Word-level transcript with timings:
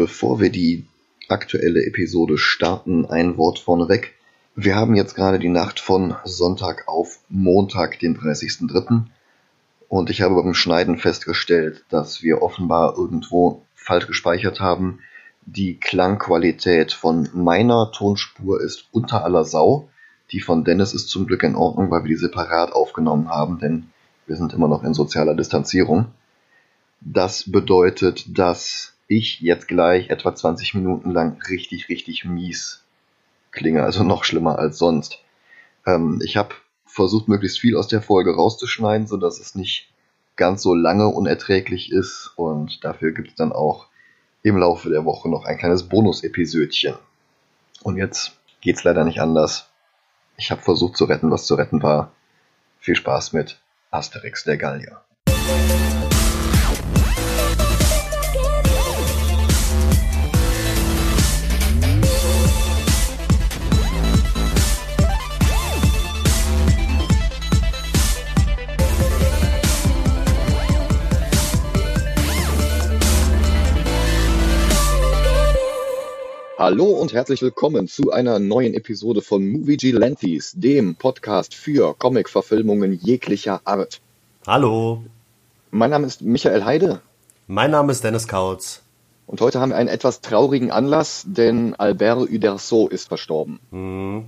Bevor 0.00 0.40
wir 0.40 0.48
die 0.48 0.86
aktuelle 1.28 1.84
Episode 1.84 2.38
starten, 2.38 3.04
ein 3.04 3.36
Wort 3.36 3.58
vorneweg. 3.58 4.14
Wir 4.56 4.74
haben 4.74 4.94
jetzt 4.94 5.14
gerade 5.14 5.38
die 5.38 5.50
Nacht 5.50 5.78
von 5.78 6.16
Sonntag 6.24 6.88
auf 6.88 7.18
Montag, 7.28 7.98
den 7.98 8.16
30.03. 8.16 9.02
Und 9.90 10.08
ich 10.08 10.22
habe 10.22 10.36
beim 10.36 10.54
Schneiden 10.54 10.96
festgestellt, 10.96 11.84
dass 11.90 12.22
wir 12.22 12.40
offenbar 12.40 12.96
irgendwo 12.96 13.60
falsch 13.74 14.06
gespeichert 14.06 14.58
haben. 14.58 15.00
Die 15.44 15.76
Klangqualität 15.78 16.94
von 16.94 17.28
meiner 17.34 17.92
Tonspur 17.92 18.58
ist 18.62 18.86
unter 18.92 19.22
aller 19.22 19.44
Sau. 19.44 19.90
Die 20.32 20.40
von 20.40 20.64
Dennis 20.64 20.94
ist 20.94 21.10
zum 21.10 21.26
Glück 21.26 21.42
in 21.42 21.56
Ordnung, 21.56 21.90
weil 21.90 22.04
wir 22.04 22.08
die 22.08 22.16
separat 22.16 22.72
aufgenommen 22.72 23.28
haben, 23.28 23.58
denn 23.58 23.90
wir 24.26 24.36
sind 24.36 24.54
immer 24.54 24.68
noch 24.68 24.82
in 24.82 24.94
sozialer 24.94 25.34
Distanzierung. 25.34 26.06
Das 27.02 27.52
bedeutet, 27.52 28.38
dass 28.38 28.94
ich 29.10 29.40
jetzt 29.40 29.66
gleich 29.66 30.08
etwa 30.08 30.34
20 30.34 30.74
Minuten 30.74 31.10
lang 31.10 31.42
richtig, 31.48 31.88
richtig 31.88 32.24
mies 32.24 32.84
klinge, 33.50 33.82
also 33.82 34.04
noch 34.04 34.22
schlimmer 34.22 34.60
als 34.60 34.78
sonst. 34.78 35.18
Ähm, 35.84 36.20
ich 36.24 36.36
habe 36.36 36.54
versucht, 36.86 37.26
möglichst 37.26 37.58
viel 37.58 37.76
aus 37.76 37.88
der 37.88 38.02
Folge 38.02 38.36
rauszuschneiden, 38.36 39.08
sodass 39.08 39.40
es 39.40 39.56
nicht 39.56 39.88
ganz 40.36 40.62
so 40.62 40.74
lange 40.74 41.08
unerträglich 41.08 41.90
ist 41.90 42.32
und 42.36 42.84
dafür 42.84 43.10
gibt 43.10 43.30
es 43.30 43.34
dann 43.34 43.52
auch 43.52 43.88
im 44.42 44.56
Laufe 44.56 44.88
der 44.88 45.04
Woche 45.04 45.28
noch 45.28 45.44
ein 45.44 45.58
kleines 45.58 45.88
Bonus-Episödchen. 45.88 46.94
Und 47.82 47.96
jetzt 47.96 48.38
geht's 48.60 48.84
leider 48.84 49.04
nicht 49.04 49.20
anders. 49.20 49.68
Ich 50.36 50.52
habe 50.52 50.62
versucht 50.62 50.96
zu 50.96 51.06
retten, 51.06 51.32
was 51.32 51.46
zu 51.46 51.56
retten 51.56 51.82
war. 51.82 52.12
Viel 52.78 52.94
Spaß 52.94 53.32
mit 53.32 53.60
Asterix 53.90 54.44
der 54.44 54.56
Gallier. 54.56 55.02
Hallo 76.70 76.84
und 76.84 77.12
herzlich 77.12 77.42
willkommen 77.42 77.88
zu 77.88 78.12
einer 78.12 78.38
neuen 78.38 78.74
Episode 78.74 79.22
von 79.22 79.44
Movie 79.44 79.76
Gilantes, 79.76 80.52
dem 80.54 80.94
Podcast 80.94 81.52
für 81.52 81.96
Comic-Verfilmungen 81.98 82.92
jeglicher 82.92 83.60
Art. 83.64 84.00
Hallo. 84.46 85.02
Mein 85.72 85.90
Name 85.90 86.06
ist 86.06 86.22
Michael 86.22 86.64
Heide. 86.64 87.00
Mein 87.48 87.72
Name 87.72 87.90
ist 87.90 88.04
Dennis 88.04 88.28
Kautz. 88.28 88.82
Und 89.26 89.40
heute 89.40 89.58
haben 89.58 89.70
wir 89.70 89.76
einen 89.78 89.88
etwas 89.88 90.20
traurigen 90.20 90.70
Anlass, 90.70 91.24
denn 91.26 91.74
Albert 91.74 92.30
Uderzo 92.30 92.86
ist 92.86 93.08
verstorben. 93.08 93.58
Mhm. 93.72 94.26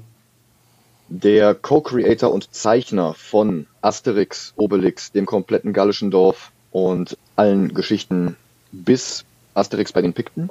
Der 1.07 1.55
Co-Creator 1.55 2.33
und 2.33 2.53
Zeichner 2.53 3.15
von 3.15 3.69
Asterix, 3.83 4.53
Obelix, 4.57 5.13
dem 5.13 5.27
kompletten 5.27 5.73
gallischen 5.73 6.11
Dorf 6.11 6.51
und 6.73 7.17
allen 7.37 7.73
Geschichten 7.73 8.37
bis 8.73 9.25
Asterix 9.55 9.93
bei 9.93 10.03
den 10.03 10.13
Pikten. 10.13 10.51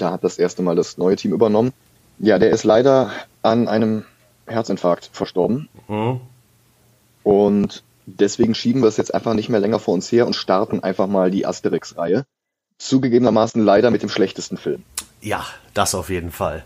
Da 0.00 0.12
hat 0.12 0.24
das 0.24 0.38
erste 0.38 0.62
Mal 0.62 0.76
das 0.76 0.96
neue 0.96 1.16
Team 1.16 1.32
übernommen. 1.32 1.72
Ja, 2.18 2.38
der 2.38 2.50
ist 2.50 2.64
leider 2.64 3.10
an 3.42 3.68
einem 3.68 4.04
Herzinfarkt 4.46 5.10
verstorben. 5.12 5.68
Mhm. 5.88 6.20
Und 7.22 7.82
deswegen 8.06 8.54
schieben 8.54 8.82
wir 8.82 8.88
es 8.88 8.96
jetzt 8.96 9.14
einfach 9.14 9.34
nicht 9.34 9.50
mehr 9.50 9.60
länger 9.60 9.78
vor 9.78 9.94
uns 9.94 10.10
her 10.10 10.26
und 10.26 10.34
starten 10.34 10.82
einfach 10.82 11.06
mal 11.06 11.30
die 11.30 11.44
Asterix-Reihe. 11.46 12.24
Zugegebenermaßen 12.78 13.62
leider 13.62 13.90
mit 13.90 14.02
dem 14.02 14.08
schlechtesten 14.08 14.56
Film. 14.56 14.84
Ja, 15.20 15.44
das 15.74 15.94
auf 15.94 16.08
jeden 16.08 16.30
Fall. 16.30 16.64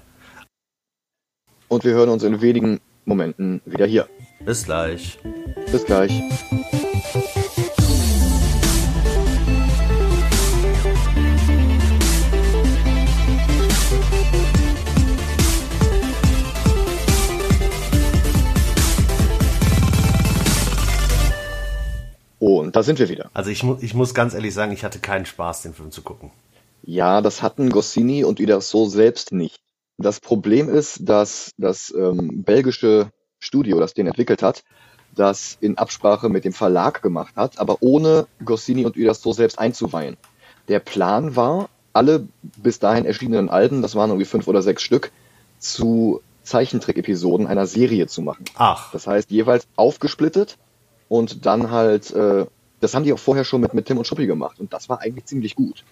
Und 1.66 1.84
wir 1.84 1.92
hören 1.92 2.10
uns 2.10 2.22
in 2.22 2.40
wenigen 2.40 2.80
Momenten 3.04 3.60
wieder 3.64 3.86
hier. 3.86 4.08
Bis 4.44 4.64
gleich. 4.64 5.18
Bis 5.72 5.84
gleich. 5.84 6.22
Da 22.74 22.82
sind 22.82 22.98
wir 22.98 23.08
wieder. 23.08 23.30
Also 23.34 23.50
ich, 23.50 23.62
mu 23.62 23.76
ich 23.80 23.94
muss 23.94 24.14
ganz 24.14 24.34
ehrlich 24.34 24.52
sagen, 24.52 24.72
ich 24.72 24.82
hatte 24.82 24.98
keinen 24.98 25.26
Spaß, 25.26 25.62
den 25.62 25.74
Film 25.74 25.92
zu 25.92 26.02
gucken. 26.02 26.32
Ja, 26.82 27.20
das 27.20 27.40
hatten 27.40 27.70
Goscinny 27.70 28.24
und 28.24 28.40
wieder 28.40 28.60
so 28.60 28.86
selbst 28.86 29.30
nicht. 29.30 29.60
Das 29.96 30.18
Problem 30.18 30.68
ist, 30.68 31.08
dass 31.08 31.52
das 31.56 31.94
ähm, 31.96 32.42
belgische 32.42 33.10
Studio, 33.38 33.78
das 33.78 33.94
den 33.94 34.08
entwickelt 34.08 34.42
hat, 34.42 34.64
das 35.14 35.56
in 35.60 35.78
Absprache 35.78 36.28
mit 36.28 36.44
dem 36.44 36.52
Verlag 36.52 37.00
gemacht 37.00 37.36
hat, 37.36 37.60
aber 37.60 37.76
ohne 37.78 38.26
Goscinny 38.44 38.84
und 38.84 38.96
Uderso 38.96 39.32
selbst 39.32 39.60
einzuweihen. 39.60 40.16
Der 40.66 40.80
Plan 40.80 41.36
war, 41.36 41.68
alle 41.92 42.26
bis 42.56 42.80
dahin 42.80 43.04
erschienenen 43.04 43.50
Alben, 43.50 43.82
das 43.82 43.94
waren 43.94 44.10
irgendwie 44.10 44.26
fünf 44.26 44.48
oder 44.48 44.62
sechs 44.62 44.82
Stück, 44.82 45.12
zu 45.60 46.22
Zeichentrick-Episoden 46.42 47.46
einer 47.46 47.68
Serie 47.68 48.08
zu 48.08 48.20
machen. 48.20 48.46
Ach. 48.56 48.90
Das 48.90 49.06
heißt, 49.06 49.30
jeweils 49.30 49.68
aufgesplittet 49.76 50.58
und 51.08 51.46
dann 51.46 51.70
halt, 51.70 52.10
äh, 52.10 52.46
das 52.84 52.94
haben 52.94 53.04
die 53.04 53.12
auch 53.12 53.18
vorher 53.18 53.44
schon 53.44 53.60
mit, 53.60 53.74
mit 53.74 53.86
Tim 53.86 53.98
und 53.98 54.06
Schuppi 54.06 54.26
gemacht 54.26 54.60
und 54.60 54.72
das 54.72 54.88
war 54.88 55.00
eigentlich 55.00 55.24
ziemlich 55.24 55.56
gut. 55.56 55.84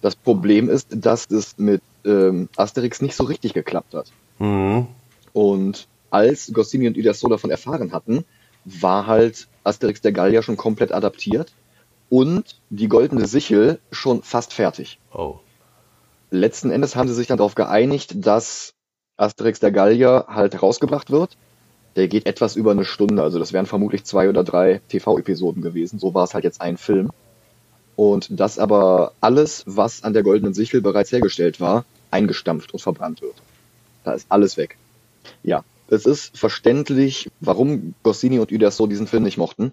Das 0.00 0.16
Problem 0.16 0.68
ist, 0.68 0.88
dass 0.90 1.30
es 1.30 1.58
mit 1.58 1.82
ähm, 2.04 2.48
Asterix 2.56 3.02
nicht 3.02 3.14
so 3.14 3.24
richtig 3.24 3.54
geklappt 3.54 3.94
hat. 3.94 4.12
Mhm. 4.38 4.86
Und 5.32 5.88
als 6.10 6.52
Goscinny 6.52 6.86
und 6.86 6.96
Uderso 6.96 7.28
davon 7.28 7.50
erfahren 7.50 7.92
hatten, 7.92 8.24
war 8.64 9.06
halt 9.06 9.48
Asterix 9.64 10.00
der 10.00 10.12
Gallier 10.12 10.42
schon 10.42 10.56
komplett 10.56 10.92
adaptiert 10.92 11.52
und 12.08 12.60
die 12.70 12.88
Goldene 12.88 13.26
Sichel 13.26 13.80
schon 13.90 14.22
fast 14.22 14.52
fertig. 14.52 14.98
Oh. 15.12 15.36
Letzten 16.30 16.70
Endes 16.70 16.94
haben 16.94 17.08
sie 17.08 17.14
sich 17.14 17.26
dann 17.26 17.38
darauf 17.38 17.54
geeinigt, 17.54 18.14
dass 18.26 18.74
Asterix 19.16 19.60
der 19.60 19.72
Gallier 19.72 20.26
halt 20.28 20.62
rausgebracht 20.62 21.10
wird 21.10 21.36
der 21.96 22.08
geht 22.08 22.26
etwas 22.26 22.56
über 22.56 22.70
eine 22.70 22.84
Stunde. 22.84 23.22
Also 23.22 23.38
das 23.38 23.52
wären 23.52 23.66
vermutlich 23.66 24.04
zwei 24.04 24.28
oder 24.28 24.44
drei 24.44 24.80
TV-Episoden 24.88 25.62
gewesen. 25.62 25.98
So 25.98 26.14
war 26.14 26.24
es 26.24 26.34
halt 26.34 26.44
jetzt 26.44 26.60
ein 26.60 26.76
Film. 26.76 27.10
Und 27.96 28.28
dass 28.40 28.58
aber 28.58 29.12
alles, 29.20 29.64
was 29.66 30.02
an 30.02 30.14
der 30.14 30.22
Goldenen 30.22 30.54
Sichel 30.54 30.80
bereits 30.80 31.12
hergestellt 31.12 31.60
war, 31.60 31.84
eingestampft 32.10 32.72
und 32.72 32.80
verbrannt 32.80 33.20
wird. 33.20 33.34
Da 34.04 34.12
ist 34.12 34.26
alles 34.28 34.56
weg. 34.56 34.76
Ja, 35.42 35.64
es 35.88 36.06
ist 36.06 36.36
verständlich, 36.36 37.30
warum 37.40 37.94
Goscinny 38.02 38.38
und 38.38 38.50
Uderso 38.50 38.86
diesen 38.86 39.06
Film 39.06 39.22
nicht 39.24 39.36
mochten. 39.36 39.72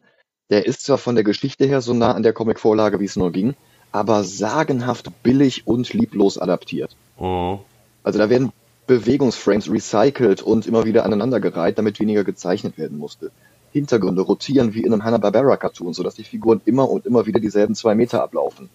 Der 0.50 0.66
ist 0.66 0.84
zwar 0.84 0.98
von 0.98 1.16
der 1.16 1.24
Geschichte 1.24 1.66
her 1.66 1.82
so 1.82 1.94
nah 1.94 2.14
an 2.14 2.24
der 2.24 2.34
Comic-Vorlage, 2.34 3.00
wie 3.00 3.06
es 3.06 3.16
nur 3.16 3.32
ging, 3.32 3.56
aber 3.92 4.24
sagenhaft 4.24 5.24
billig 5.24 5.66
und 5.66 5.94
lieblos 5.94 6.38
adaptiert. 6.38 6.96
Mhm. 7.20 7.60
Also 8.04 8.20
da 8.20 8.30
werden 8.30 8.52
Bewegungsframes 8.90 9.70
recycelt 9.70 10.42
und 10.42 10.66
immer 10.66 10.84
wieder 10.84 11.06
aneinandergereiht, 11.06 11.78
damit 11.78 12.00
weniger 12.00 12.24
gezeichnet 12.24 12.80
werden 12.80 12.98
musste. 12.98 13.32
Hintergründe 13.72 14.24
rotieren 14.24 14.74
wie 14.74 14.82
in 14.82 14.92
einem 14.92 15.04
Hanna-Barbera-Cartoon, 15.04 15.94
sodass 15.94 16.16
die 16.16 16.24
Figuren 16.24 16.60
immer 16.66 16.90
und 16.90 17.06
immer 17.06 17.28
wieder 17.28 17.40
dieselben 17.40 17.76
zwei 17.76 17.94
Meter 17.94 18.24
ablaufen. 18.24 18.72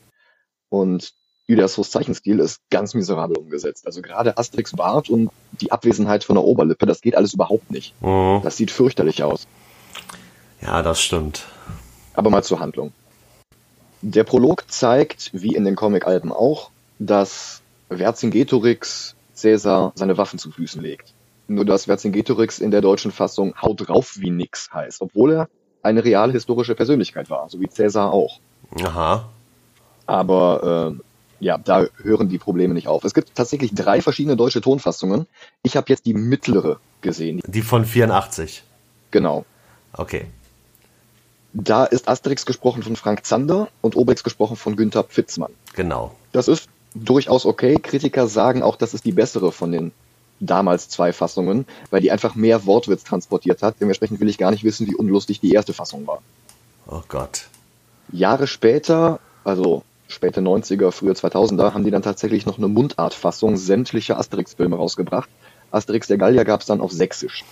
Und 0.69 1.13
Udersos 1.49 1.91
Zeichenstil 1.91 2.39
ist 2.39 2.61
ganz 2.71 2.95
miserabel 2.95 3.37
umgesetzt. 3.37 3.87
Also 3.87 4.03
gerade 4.03 4.39
Asterix 4.39 4.71
Bart 4.77 5.11
und 5.11 5.31
die 5.61 5.73
Abwesenheit 5.73 6.23
von 6.23 6.37
der 6.37 6.45
Oberlippe, 6.45 6.87
das 6.87 7.01
geht 7.01 7.17
alles 7.17 7.35
überhaupt 7.35 7.73
nicht. 7.73 8.01
Mhm. 8.01 8.41
Das 8.45 8.57
sieht 8.57 8.71
fürchterlich 8.71 9.25
aus. 9.25 9.49
Ja, 10.63 10.81
das 10.83 11.03
stimmt. 11.03 11.45
Aber 12.15 12.31
mal 12.31 12.45
zur 12.45 12.61
Handlung. 12.61 12.93
Der 14.01 14.23
Prolog 14.23 14.71
zeigt, 14.71 15.31
wie 15.33 15.57
in 15.57 15.65
den 15.65 15.75
Comic-Alben 15.75 16.33
auch, 16.33 16.71
dass 17.01 17.63
Vercingetorix 17.89 19.17
Caesar 19.45 19.93
seine 19.95 20.17
Waffen 20.17 20.39
zu 20.39 20.51
Füßen 20.51 20.81
legt. 20.81 21.13
Nur 21.47 21.67
dass 21.67 21.85
Vercingetorix 21.85 22.59
in 22.59 22.71
der 22.71 22.81
deutschen 22.81 23.13
Fassung 23.13 23.55
Haut 23.61 23.87
drauf 23.87 24.15
wie 24.19 24.31
nix 24.31 24.73
heißt, 24.73 25.03
obwohl 25.03 25.33
er 25.33 25.49
eine 25.83 26.03
reale 26.03 26.33
historische 26.33 26.75
Persönlichkeit 26.75 27.29
war, 27.29 27.51
so 27.51 27.61
wie 27.61 27.67
Caesar 27.67 28.11
auch. 28.11 28.41
Aha. 28.83 29.29
Aber 30.07 30.97
äh, 30.99 31.45
ja, 31.45 31.59
da 31.59 31.87
hören 32.03 32.31
die 32.31 32.39
Probleme 32.39 32.73
nicht 32.73 32.89
auf. 32.89 33.05
Es 33.05 33.13
gibt 33.13 33.35
tatsächlich 33.35 33.75
drei 33.75 34.01
verschiedene 34.01 34.37
deutsche 34.37 34.63
Tonfassungen. 34.63 35.27
Ich 35.63 35.77
habe 35.77 35.87
jetzt 35.91 36.07
die 36.07 36.15
mittlere 36.15 36.81
gesehen. 37.03 37.43
Die 37.47 37.61
von 37.61 37.85
84. 37.85 38.63
Genau. 39.11 39.45
Okay. 39.93 40.25
Da 41.53 41.85
ist 41.85 42.09
Asterix 42.09 42.47
gesprochen 42.47 42.83
von 42.83 42.97
Frank 42.97 43.27
Zander 43.27 43.69
und 43.83 43.95
Obelix 43.95 44.25
gesprochen 44.25 44.57
von 44.57 44.75
Günther 44.75 45.05
Pfitzmann. 45.05 45.53
Genau. 45.75 46.15
Das 46.33 46.49
ist 46.49 46.69
durchaus 46.95 47.47
okay. 47.47 47.77
Kritiker 47.77 48.27
sagen 48.27 48.63
auch, 48.63 48.77
das 48.77 48.95
ist 48.95 49.05
die 49.05 49.13
bessere 49.13 49.53
von 49.53 49.73
den 49.73 49.93
damals 50.41 50.89
zwei 50.89 51.13
Fassungen, 51.13 51.67
weil 51.91 52.01
die 52.01 52.11
einfach 52.11 52.35
mehr 52.35 52.67
Wortwitz 52.67 53.05
transportiert 53.05 53.63
hat. 53.63 53.77
Dementsprechend 53.81 54.21
will 54.21 54.29
ich 54.29 54.39
gar 54.39 54.51
nicht 54.51 54.65
wissen, 54.65 54.87
wie 54.87 54.95
unlustig 54.95 55.41
die 55.41 55.53
erste 55.53 55.73
Fassung 55.73 56.07
war. 56.07 56.23
Oh 56.87 57.03
Gott. 57.09 57.49
Jahre 58.13 58.47
später, 58.47 59.21
also 59.45 59.83
späte 60.09 60.41
90er, 60.41 60.91
frühe 60.91 61.13
2000er, 61.13 61.73
haben 61.73 61.85
die 61.85 61.91
dann 61.91 62.03
tatsächlich 62.03 62.47
noch 62.47 62.59
eine 62.59 62.69
Mundartfassung 62.69 63.57
sämtlicher 63.57 64.19
Asterix-Filme 64.19 64.77
rausgebracht. 64.77 65.29
Asterix 65.71 66.07
der 66.07 66.19
Gallier 66.19 66.45
gab 66.45 66.61
es 66.61 66.67
dann 66.67 66.81
auf 66.81 66.93
Sächsisch. 66.93 67.45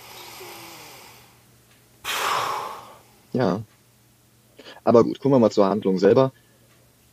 Ja. 3.33 3.61
Aber 4.83 5.03
gut, 5.03 5.19
kommen 5.19 5.33
wir 5.33 5.39
mal 5.39 5.51
zur 5.51 5.65
Handlung 5.65 5.97
selber. 5.97 6.31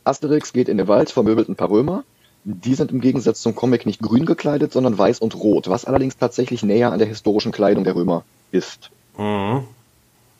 Asterix 0.03 0.53
geht 0.53 0.69
in 0.69 0.77
den 0.77 0.87
Wald, 0.87 1.09
vermöbelt 1.09 1.49
ein 1.49 1.55
paar 1.55 1.69
Römer. 1.69 2.03
Die 2.43 2.73
sind 2.73 2.91
im 2.91 3.01
Gegensatz 3.01 3.41
zum 3.41 3.55
Comic 3.55 3.85
nicht 3.85 4.01
grün 4.01 4.25
gekleidet, 4.25 4.73
sondern 4.73 4.97
weiß 4.97 5.19
und 5.19 5.35
rot, 5.35 5.69
was 5.69 5.85
allerdings 5.85 6.17
tatsächlich 6.17 6.63
näher 6.63 6.91
an 6.91 6.99
der 6.99 7.07
historischen 7.07 7.51
Kleidung 7.51 7.83
der 7.83 7.95
Römer 7.95 8.23
ist. 8.51 8.89
Mhm. 9.17 9.63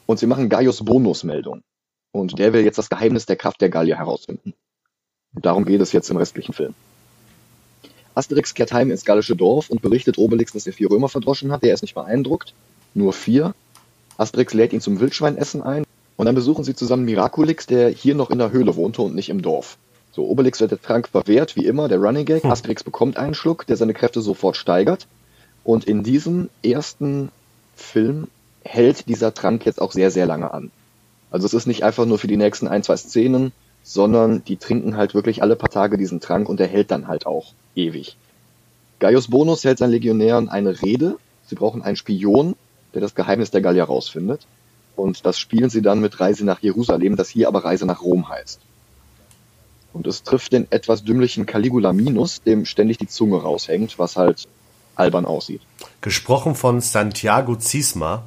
Und 0.08 0.20
sie 0.20 0.26
machen 0.26 0.50
Gaius 0.50 0.84
Bonus 0.84 1.24
Meldung. 1.24 1.62
Und 2.12 2.40
der 2.40 2.54
will 2.54 2.64
jetzt 2.64 2.78
das 2.78 2.90
Geheimnis 2.90 3.26
der 3.26 3.36
Kraft 3.36 3.62
der 3.62 3.70
Gallier 3.70 3.98
herausfinden. 3.98 4.54
Und 5.34 5.46
darum 5.46 5.64
geht 5.64 5.80
es 5.80 5.92
jetzt 5.92 6.10
im 6.10 6.18
restlichen 6.18 6.54
Film. 6.54 6.74
Asterix 8.16 8.54
kehrt 8.54 8.74
heim 8.74 8.92
ins 8.92 9.06
gallische 9.06 9.36
Dorf 9.36 9.70
und 9.70 9.82
berichtet 9.82 10.18
Obelix, 10.18 10.52
dass 10.52 10.68
er 10.68 10.74
vier 10.74 10.92
Römer 10.92 11.08
verdroschen 11.08 11.52
hat. 11.52 11.64
Der 11.64 11.74
ist 11.74 11.82
nicht 11.82 11.96
beeindruckt. 11.96 12.54
Nur 12.94 13.14
vier. 13.14 13.54
Asterix 14.18 14.54
lädt 14.54 14.74
ihn 14.74 14.82
zum 14.82 15.00
Wildschweinessen 15.00 15.62
ein. 15.62 15.86
Und 16.18 16.26
dann 16.26 16.36
besuchen 16.36 16.64
sie 16.64 16.76
zusammen 16.76 17.06
Miraculix, 17.06 17.68
der 17.68 17.90
hier 17.90 18.16
noch 18.16 18.30
in 18.30 18.38
der 18.38 18.52
Höhle 18.52 18.76
wohnte 18.76 19.02
und 19.02 19.16
nicht 19.16 19.30
im 19.30 19.42
Dorf. 19.42 19.78
So, 20.12 20.28
Obelix 20.28 20.60
wird 20.60 20.72
der 20.72 20.82
Trank 20.82 21.08
verwehrt, 21.08 21.56
wie 21.56 21.66
immer, 21.66 21.88
der 21.88 22.00
Running 22.00 22.26
Gag. 22.26 22.44
Hm. 22.44 22.52
Asterix 22.52 22.84
bekommt 22.84 23.18
einen 23.18 23.34
Schluck, 23.34 23.66
der 23.66 23.78
seine 23.78 23.94
Kräfte 23.94 24.22
sofort 24.22 24.58
steigert. 24.58 25.08
Und 25.64 25.86
in 25.86 26.04
diesem 26.04 26.50
ersten 26.64 27.30
Film 27.76 28.28
hält 28.64 29.08
dieser 29.08 29.34
Trank 29.34 29.66
jetzt 29.66 29.82
auch 29.82 29.92
sehr, 29.92 30.12
sehr 30.12 30.26
lange 30.26 30.54
an. 30.54 30.72
Also 31.30 31.46
es 31.46 31.54
ist 31.54 31.66
nicht 31.66 31.84
einfach 31.84 32.06
nur 32.06 32.20
für 32.20 32.28
die 32.28 32.38
nächsten 32.38 32.68
ein, 32.68 32.84
zwei 32.84 32.98
Szenen, 32.98 33.54
sondern 33.84 34.44
die 34.44 34.58
trinken 34.58 34.98
halt 34.98 35.14
wirklich 35.14 35.42
alle 35.42 35.56
paar 35.56 35.70
Tage 35.70 35.98
diesen 35.98 36.20
Trank 36.20 36.50
und 36.50 36.60
der 36.60 36.68
hält 36.68 36.92
dann 36.92 37.08
halt 37.08 37.26
auch 37.26 37.54
ewig. 37.76 38.18
Gaius 39.00 39.30
Bonus 39.30 39.64
hält 39.64 39.80
seinen 39.80 39.92
Legionären 39.92 40.50
eine 40.50 40.82
Rede. 40.82 41.18
Sie 41.48 41.56
brauchen 41.56 41.82
einen 41.82 41.96
Spion, 41.96 42.56
der 42.94 43.02
das 43.02 43.16
Geheimnis 43.16 43.50
der 43.50 43.62
Gallier 43.62 43.86
rausfindet. 43.86 44.46
Und 44.96 45.26
das 45.26 45.40
spielen 45.40 45.70
sie 45.70 45.82
dann 45.82 46.02
mit 46.02 46.20
Reise 46.20 46.46
nach 46.46 46.60
Jerusalem, 46.60 47.16
das 47.16 47.30
hier 47.30 47.48
aber 47.48 47.64
Reise 47.64 47.86
nach 47.86 48.02
Rom 48.02 48.30
heißt. 48.30 48.60
Und 49.94 50.08
es 50.08 50.24
trifft 50.24 50.54
den 50.54 50.68
etwas 50.72 51.04
dümmlichen 51.04 51.46
Caligula 51.46 51.94
Minus, 51.94 52.42
dem 52.42 52.66
ständig 52.66 52.98
die 52.98 53.08
Zunge 53.08 53.42
raushängt, 53.42 54.00
was 54.00 54.16
halt 54.16 54.48
albern 54.96 55.26
aussieht. 55.26 55.62
Gesprochen 56.02 56.56
von 56.56 56.82
Santiago 56.82 57.56
Ziesma. 57.56 58.24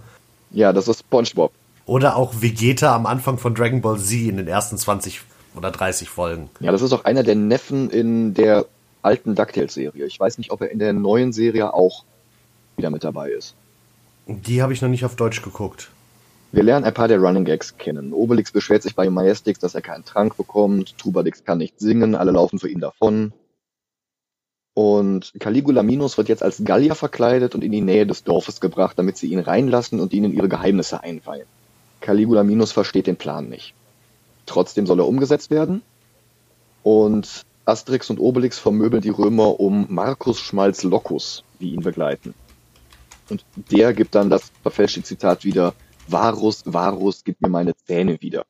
Ja, 0.51 0.73
das 0.73 0.89
ist 0.89 1.01
SpongeBob. 1.01 1.53
Oder 1.87 2.17
auch 2.17 2.35
Vegeta 2.41 2.95
am 2.95 3.07
Anfang 3.07 3.39
von 3.39 3.55
Dragon 3.55 3.81
Ball 3.81 3.99
Z 3.99 4.13
in 4.13 4.37
den 4.37 4.49
ersten 4.49 4.79
20 4.79 5.21
oder 5.55 5.71
30 5.71 6.09
Folgen. 6.09 6.51
Ja, 6.61 6.73
das 6.73 6.83
ist 6.83 6.93
auch 6.93 7.05
einer 7.05 7.23
der 7.23 7.35
Neffen 7.35 7.91
in 7.91 8.35
der 8.35 8.67
alten 9.03 9.35
DuckTales-Serie. 9.35 10.07
Ich 10.07 10.19
weiß 10.19 10.39
nicht, 10.39 10.51
ob 10.51 10.63
er 10.63 10.71
in 10.71 10.79
der 10.79 10.93
neuen 10.93 11.33
Serie 11.33 11.73
auch 11.75 12.05
wieder 12.77 12.91
mit 12.91 13.05
dabei 13.05 13.31
ist. 13.31 13.55
Die 14.27 14.63
habe 14.63 14.73
ich 14.73 14.81
noch 14.81 14.89
nicht 14.89 15.05
auf 15.05 15.17
Deutsch 15.17 15.43
geguckt. 15.43 15.91
Wir 16.55 16.62
lernen 16.62 16.85
ein 16.85 16.95
paar 16.95 17.09
der 17.09 17.19
Running 17.19 17.45
Gags 17.45 17.79
kennen. 17.79 18.12
Obelix 18.12 18.53
beschwert 18.53 18.85
sich 18.85 18.95
bei 18.95 19.11
Majestix, 19.11 19.59
dass 19.59 19.75
er 19.75 19.83
keinen 19.83 20.05
Trank 20.05 20.37
bekommt. 20.37 20.97
Trubadix 20.99 21.43
kann 21.43 21.59
nicht 21.59 21.81
singen, 21.81 22.15
alle 22.15 22.31
laufen 22.31 22.61
für 22.61 22.69
ihn 22.69 22.79
davon. 22.79 23.33
Und 24.73 25.33
Caligula 25.41 25.83
Minus 25.83 26.17
wird 26.17 26.29
jetzt 26.29 26.45
als 26.45 26.62
Gallier 26.62 26.95
verkleidet 26.95 27.56
und 27.56 27.65
in 27.65 27.73
die 27.73 27.81
Nähe 27.81 28.06
des 28.06 28.23
Dorfes 28.23 28.61
gebracht, 28.61 28.97
damit 28.97 29.17
sie 29.17 29.33
ihn 29.33 29.41
reinlassen 29.41 29.99
und 29.99 30.12
ihnen 30.12 30.33
ihre 30.33 30.49
Geheimnisse 30.49 31.03
einweihen. 31.03 31.49
Caligula 32.01 32.45
Minus 32.45 32.71
versteht 32.71 33.09
den 33.09 33.17
Plan 33.17 33.49
nicht. 33.49 33.75
Trotzdem 34.47 34.87
soll 34.87 35.01
er 35.01 35.09
umgesetzt 35.09 35.51
werden. 35.51 35.83
Und 36.85 37.43
Asterix 37.65 38.11
und 38.11 38.21
Obelix 38.21 38.61
vermöbeln 38.61 39.03
die 39.03 39.11
Römer 39.11 39.59
um 39.59 39.87
Marcus 39.89 40.39
Schmalz 40.39 40.85
Locus, 40.85 41.43
die 41.59 41.71
ihn 41.71 41.83
begleiten. 41.83 42.33
Und 43.29 43.45
der 43.56 43.93
gibt 43.93 44.15
dann 44.15 44.31
das 44.31 44.53
verfälschte 44.62 45.03
Zitat 45.03 45.45
wieder, 45.45 45.75
Varus, 46.06 46.62
Varus, 46.67 47.25
gib 47.25 47.41
mir 47.41 47.49
meine 47.49 47.75
Zähne 47.77 48.21
wieder. 48.21 48.45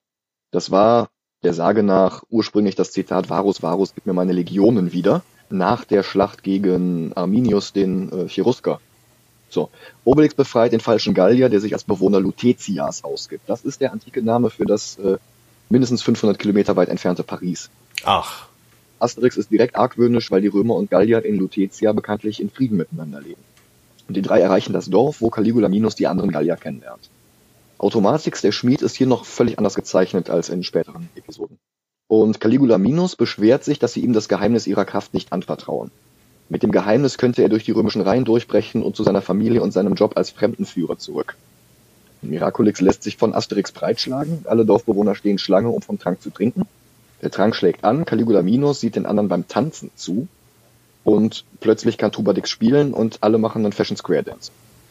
Das 0.50 0.70
war 0.70 1.10
der 1.42 1.54
Sage 1.54 1.82
nach 1.82 2.22
ursprünglich 2.30 2.74
das 2.74 2.92
Zitat 2.92 3.28
Varus, 3.30 3.62
Varus, 3.62 3.94
gib 3.94 4.06
mir 4.06 4.12
meine 4.12 4.32
Legionen 4.32 4.92
wieder, 4.92 5.22
nach 5.50 5.84
der 5.84 6.02
Schlacht 6.02 6.42
gegen 6.42 7.12
Arminius, 7.14 7.72
den 7.72 8.10
äh, 8.10 8.28
Cherusker. 8.28 8.80
So, 9.50 9.70
Obelix 10.04 10.34
befreit 10.34 10.72
den 10.72 10.80
falschen 10.80 11.14
Gallier, 11.14 11.48
der 11.48 11.60
sich 11.60 11.74
als 11.74 11.84
Bewohner 11.84 12.18
Lutetias 12.18 13.04
ausgibt. 13.04 13.48
Das 13.48 13.64
ist 13.64 13.80
der 13.80 13.92
antike 13.92 14.22
Name 14.22 14.50
für 14.50 14.64
das 14.64 14.98
äh, 14.98 15.18
mindestens 15.68 16.02
500 16.02 16.38
Kilometer 16.38 16.76
weit 16.76 16.88
entfernte 16.88 17.22
Paris. 17.22 17.70
Ach. 18.04 18.48
Asterix 18.98 19.36
ist 19.36 19.50
direkt 19.50 19.76
argwöhnisch, 19.76 20.30
weil 20.30 20.40
die 20.40 20.48
Römer 20.48 20.74
und 20.74 20.90
Gallier 20.90 21.24
in 21.24 21.36
Lutetia 21.36 21.92
bekanntlich 21.92 22.40
in 22.40 22.50
Frieden 22.50 22.78
miteinander 22.78 23.20
leben. 23.20 23.42
Und 24.08 24.16
die 24.16 24.22
drei 24.22 24.40
erreichen 24.40 24.72
das 24.72 24.86
Dorf, 24.86 25.20
wo 25.20 25.30
Caligula 25.30 25.68
Minus 25.68 25.94
die 25.94 26.06
anderen 26.06 26.30
Gallier 26.30 26.56
kennenlernt. 26.56 27.10
Automatix, 27.78 28.40
der 28.40 28.52
Schmied, 28.52 28.82
ist 28.82 28.96
hier 28.96 29.06
noch 29.06 29.24
völlig 29.24 29.58
anders 29.58 29.74
gezeichnet 29.74 30.30
als 30.30 30.48
in 30.48 30.62
späteren 30.62 31.08
Episoden. 31.14 31.58
Und 32.06 32.40
Caligula 32.40 32.78
Minus 32.78 33.16
beschwert 33.16 33.64
sich, 33.64 33.78
dass 33.78 33.92
sie 33.92 34.00
ihm 34.00 34.12
das 34.12 34.28
Geheimnis 34.28 34.66
ihrer 34.66 34.84
Kraft 34.84 35.14
nicht 35.14 35.32
anvertrauen. 35.32 35.90
Mit 36.48 36.62
dem 36.62 36.72
Geheimnis 36.72 37.18
könnte 37.18 37.42
er 37.42 37.48
durch 37.48 37.64
die 37.64 37.72
römischen 37.72 38.02
Reihen 38.02 38.24
durchbrechen 38.24 38.82
und 38.82 38.94
zu 38.94 39.02
seiner 39.02 39.22
Familie 39.22 39.62
und 39.62 39.72
seinem 39.72 39.94
Job 39.94 40.16
als 40.16 40.30
Fremdenführer 40.30 40.98
zurück. 40.98 41.36
Miraculix 42.22 42.80
lässt 42.80 43.02
sich 43.02 43.16
von 43.16 43.34
Asterix 43.34 43.72
breitschlagen, 43.72 44.44
alle 44.44 44.64
Dorfbewohner 44.64 45.14
stehen 45.14 45.38
Schlange, 45.38 45.70
um 45.70 45.82
vom 45.82 45.98
Trank 45.98 46.22
zu 46.22 46.30
trinken. 46.30 46.62
Der 47.22 47.30
Trank 47.30 47.54
schlägt 47.54 47.84
an, 47.84 48.04
Caligula 48.04 48.42
Minus 48.42 48.80
sieht 48.80 48.96
den 48.96 49.06
anderen 49.06 49.28
beim 49.28 49.48
Tanzen 49.48 49.90
zu 49.94 50.28
und 51.04 51.44
plötzlich 51.60 51.98
kann 51.98 52.12
Tubadix 52.12 52.50
spielen 52.50 52.92
und 52.92 53.22
alle 53.22 53.38
machen 53.38 53.64
einen 53.64 53.72
Fashion 53.72 53.96
Square 53.96 54.24
Dance. 54.24 54.50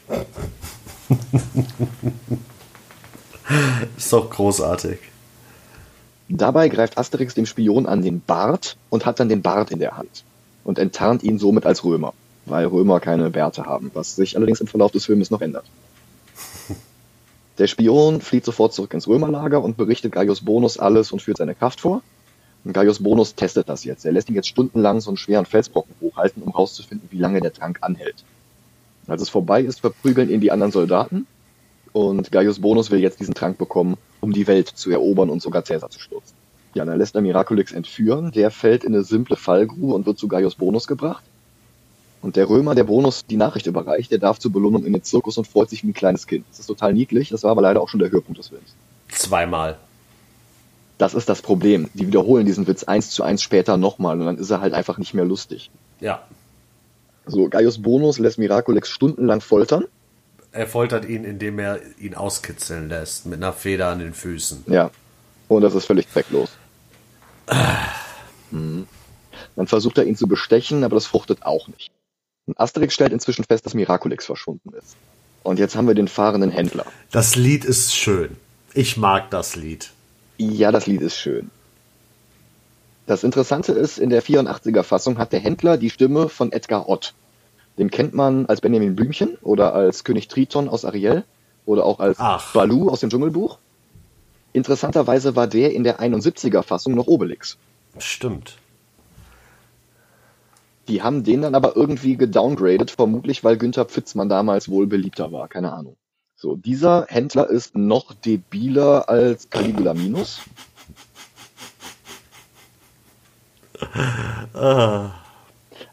ist 3.98 4.13
doch 4.13 4.30
großartig. 4.30 5.00
Dabei 6.30 6.69
greift 6.69 6.98
Asterix 6.98 7.34
dem 7.34 7.45
Spion 7.45 7.86
an 7.86 8.01
den 8.01 8.22
Bart 8.22 8.78
und 8.90 9.06
hat 9.06 9.19
dann 9.19 9.30
den 9.30 9.42
Bart 9.42 9.72
in 9.72 9.80
der 9.80 9.98
Hand 9.98 10.24
und 10.63 10.80
enttarnt 10.80 11.24
ihn 11.24 11.38
somit 11.38 11.66
als 11.66 11.84
Römer, 11.84 12.13
weil 12.45 12.66
Römer 12.66 13.00
keine 13.00 13.30
Bärte 13.30 13.66
haben, 13.66 13.92
was 13.94 14.16
sich 14.16 14.36
allerdings 14.36 14.62
im 14.62 14.68
Verlauf 14.68 14.92
des 14.92 15.06
Filmes 15.06 15.31
noch 15.31 15.42
ändert. 15.42 15.66
Der 17.60 17.68
Spion 17.68 18.22
flieht 18.22 18.45
sofort 18.45 18.74
zurück 18.74 18.94
ins 18.94 19.07
Römerlager 19.07 19.63
und 19.63 19.78
berichtet 19.78 20.12
Gaius 20.13 20.42
Bonus 20.42 20.80
alles 20.80 21.12
und 21.12 21.22
führt 21.22 21.38
seine 21.38 21.54
Kraft 21.54 21.81
vor. 21.81 22.01
Und 22.63 22.74
Gaius 22.74 23.04
Bonus 23.04 23.36
testet 23.36 23.69
das 23.69 23.84
jetzt. 23.84 24.06
Er 24.06 24.13
lässt 24.13 24.30
ihn 24.30 24.36
jetzt 24.36 24.48
stundenlang 24.48 25.01
so 25.01 25.12
einen 25.12 25.18
schweren 25.18 25.46
Felsbrocken 25.46 25.94
hochhalten, 26.01 26.42
um 26.42 26.54
herauszufinden, 26.54 27.10
wie 27.12 27.19
lange 27.19 27.42
der 27.42 27.54
Trank 27.54 27.77
anhält. 27.82 28.24
Als 29.06 29.22
es 29.22 29.29
vorbei 29.29 29.62
ist, 29.62 29.82
verprügeln 29.82 30.32
ihn 30.32 30.39
die 30.39 30.51
anderen 30.51 30.72
Soldaten 30.72 31.27
und 31.93 32.31
Gaius 32.31 32.59
Bonus 32.59 32.91
will 32.91 33.00
jetzt 33.00 33.19
diesen 33.19 33.35
Trank 33.35 33.57
bekommen, 33.57 33.97
um 34.19 34.33
die 34.33 34.47
Welt 34.47 34.67
zu 34.67 34.91
erobern 34.91 35.29
und 35.29 35.41
sogar 35.41 35.63
Cäsar 35.63 35.89
zu 35.89 36.00
stürzen. 36.00 36.35
Ja, 36.73 36.85
dann 36.85 36.97
lässt 36.97 37.15
er 37.15 37.21
Miraculix 37.21 37.71
entführen. 37.71 38.31
Der 38.31 38.50
fällt 38.50 38.83
in 38.83 38.93
eine 38.93 39.03
simple 39.03 39.35
Fallgrube 39.35 39.93
und 39.93 40.05
wird 40.05 40.17
zu 40.17 40.27
Gaius 40.27 40.55
Bonus 40.55 40.88
gebracht. 40.88 41.23
Und 42.23 42.35
der 42.35 42.50
Römer, 42.50 42.73
der 42.73 42.85
Bonus 42.85 43.25
die 43.25 43.35
Nachricht 43.35 43.67
überreicht, 43.67 44.09
der 44.09 44.17
darf 44.17 44.39
zur 44.39 44.51
Belohnung 44.51 44.85
in 44.85 44.93
den 44.93 45.03
Zirkus 45.03 45.38
und 45.38 45.45
freut 45.45 45.69
sich 45.69 45.83
wie 45.83 45.89
ein 45.89 45.93
kleines 45.93 46.25
Kind. 46.25 46.45
Das 46.50 46.59
ist 46.59 46.67
total 46.67 46.93
niedlich, 46.93 47.29
das 47.29 47.43
war 47.43 47.51
aber 47.51 47.62
leider 47.62 47.81
auch 47.81 47.89
schon 47.89 48.00
der 48.00 48.09
Höhepunkt 48.09 48.39
des 48.39 48.47
Films. 48.47 48.75
Zweimal. 49.09 49.77
Das 50.97 51.13
ist 51.13 51.27
das 51.27 51.41
Problem. 51.41 51.89
Die 51.93 52.07
wiederholen 52.07 52.45
diesen 52.45 52.65
Witz 52.65 52.85
eins 52.85 53.09
zu 53.09 53.23
eins 53.23 53.41
später 53.41 53.77
nochmal 53.77 54.19
und 54.19 54.25
dann 54.25 54.38
ist 54.38 54.50
er 54.50 54.62
halt 54.62 54.73
einfach 54.73 54.97
nicht 54.97 55.13
mehr 55.13 55.25
lustig. 55.25 55.69
Ja. 56.00 56.23
So, 57.25 57.50
Gaius 57.50 57.81
Bonus 57.81 58.19
lässt 58.19 58.39
Miraculix 58.39 58.89
stundenlang 58.89 59.41
foltern. 59.41 59.85
Er 60.53 60.67
foltert 60.67 61.05
ihn, 61.05 61.24
indem 61.24 61.57
er 61.57 61.79
ihn 61.98 62.13
auskitzeln 62.13 62.88
lässt, 62.88 63.25
mit 63.25 63.38
einer 63.38 63.53
Feder 63.53 63.88
an 63.89 64.00
den 64.00 64.13
Füßen. 64.13 64.65
Ja. 64.67 64.91
Und 65.48 65.63
das 65.63 65.74
ist 65.74 65.86
völlig 65.86 66.07
zwecklos. 66.10 66.51
Mhm. 68.51 68.88
Dann 69.55 69.67
versucht 69.67 69.98
er 69.98 70.05
ihn 70.05 70.15
zu 70.15 70.27
bestechen, 70.27 70.83
aber 70.83 70.95
das 70.95 71.07
fruchtet 71.07 71.43
auch 71.43 71.67
nicht. 71.67 71.91
Und 72.45 72.60
Asterix 72.60 72.93
stellt 72.93 73.13
inzwischen 73.13 73.43
fest, 73.45 73.65
dass 73.65 73.74
Miraculix 73.74 74.27
verschwunden 74.27 74.74
ist. 74.74 74.95
Und 75.41 75.57
jetzt 75.57 75.75
haben 75.75 75.88
wir 75.88 75.95
den 75.95 76.07
fahrenden 76.07 76.51
Händler. 76.51 76.86
Das 77.12 77.36
Lied 77.36 77.65
ist 77.65 77.95
schön. 77.95 78.38
Ich 78.75 78.95
mag 78.95 79.31
das 79.31 79.55
Lied. 79.55 79.91
Ja, 80.38 80.72
das 80.72 80.86
Lied 80.86 81.01
ist 81.01 81.17
schön. 81.17 81.50
Das 83.07 83.24
Interessante 83.24 83.72
ist, 83.72 83.98
in 83.98 84.10
der 84.10 84.22
84er 84.22 84.83
Fassung 84.83 85.17
hat 85.17 85.33
der 85.33 85.39
Händler 85.39 85.77
die 85.77 85.89
Stimme 85.89 86.29
von 86.29 86.51
Edgar 86.51 86.88
Ott. 86.88 87.13
Den 87.77 87.89
kennt 87.89 88.13
man 88.13 88.46
als 88.46 88.62
Benjamin 88.62 88.96
Blümchen 88.96 89.38
oder 89.42 89.74
als 89.74 90.03
König 90.03 90.27
Triton 90.27 90.70
aus 90.70 90.86
Ariel 90.86 91.24
oder 91.65 91.86
auch 91.86 92.00
als 92.00 92.20
Ach. 92.20 92.53
Baloo 92.53 92.89
aus 92.89 93.00
dem 93.00 93.10
Dschungelbuch. 93.10 93.58
Interessanterweise 94.53 95.36
war 95.36 95.48
der 95.48 95.74
in 95.74 95.84
der 95.84 96.00
71er 96.00 96.62
Fassung 96.62 96.94
noch 96.94 97.08
Obelix. 97.08 97.58
Stimmt. 97.98 98.58
Die 100.88 101.01
haben 101.01 101.24
den 101.24 101.42
dann 101.42 101.56
aber 101.56 101.75
irgendwie 101.75 102.18
gedowngradet, 102.18 102.92
vermutlich 102.92 103.44
weil 103.44 103.58
Günther 103.58 103.86
Pfitzmann 103.86 104.30
damals 104.30 104.70
wohl 104.70 104.86
beliebter 104.86 105.32
war, 105.32 105.48
keine 105.48 105.74
Ahnung. 105.74 105.96
So, 106.36 106.56
dieser 106.58 107.06
Händler 107.08 107.50
ist 107.50 107.75
noch 107.77 108.13
debiler 108.13 109.08
als 109.08 109.50
Caligula 109.50 109.94
Minus. 109.94 110.42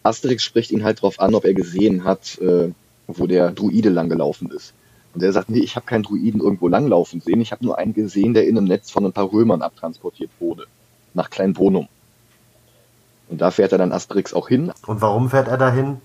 Asterix 0.03 0.43
spricht 0.43 0.71
ihn 0.71 0.85
halt 0.85 1.03
drauf 1.03 1.21
an, 1.21 1.35
ob 1.35 1.45
er 1.45 1.55
gesehen 1.55 2.05
hat, 2.05 2.39
äh, 2.39 2.71
wo 3.07 3.27
der 3.27 3.51
Druide 3.51 3.89
langgelaufen 3.89 4.51
ist. 4.51 4.75
Und 5.15 5.23
er 5.23 5.33
sagt, 5.33 5.51
nee, 5.51 5.61
ich 5.61 5.77
habe 5.77 5.87
keinen 5.87 6.05
Druiden 6.05 6.41
irgendwo 6.41 6.69
langlaufen 6.69 7.21
sehen, 7.21 7.41
ich 7.41 7.53
habe 7.53 7.65
nur 7.65 7.79
einen 7.79 7.95
gesehen, 7.95 8.35
der 8.35 8.47
in 8.47 8.57
einem 8.57 8.69
Netz 8.69 8.91
von 8.91 9.05
ein 9.05 9.13
paar 9.13 9.33
Römern 9.33 9.63
abtransportiert 9.63 10.31
wurde. 10.39 10.67
Nach 11.15 11.31
Kleinbonum. 11.31 11.89
Und 13.29 13.41
da 13.41 13.51
fährt 13.51 13.73
er 13.73 13.79
dann 13.79 13.93
Asterix 13.93 14.33
auch 14.35 14.49
hin. 14.49 14.73
Und 14.87 15.01
warum 15.01 15.31
fährt 15.31 15.49
er 15.49 15.59
dahin? 15.59 15.99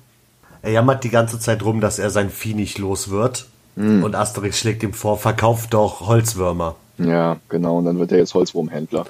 Er 0.62 0.72
jammert 0.72 1.04
die 1.04 1.10
ganze 1.10 1.39
Zeit 1.39 1.63
rum, 1.63 1.82
dass 1.82 2.00
er 2.00 2.10
sein 2.10 2.30
Vieh 2.30 2.56
nicht 2.56 2.80
los 2.80 3.10
wird. 3.10 3.48
Mm. 3.75 4.04
Und 4.04 4.15
Asterix 4.15 4.58
schlägt 4.58 4.82
ihm 4.84 4.94
vor, 4.94 5.18
verkauft 5.18 5.74
doch 5.74 6.01
Holzwürmer. 6.01 6.75
Ja, 6.98 7.38
genau. 7.50 7.77
Und 7.77 7.86
dann 7.86 8.00
wird 8.00 8.12
er 8.12 8.20
jetzt 8.20 8.34
Holzwurmhändler. 8.34 9.06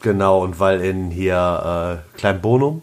Genau, 0.00 0.42
und 0.42 0.58
weil 0.60 0.80
in 0.80 1.10
hier 1.10 2.02
äh, 2.14 2.18
Kleinbonum 2.18 2.82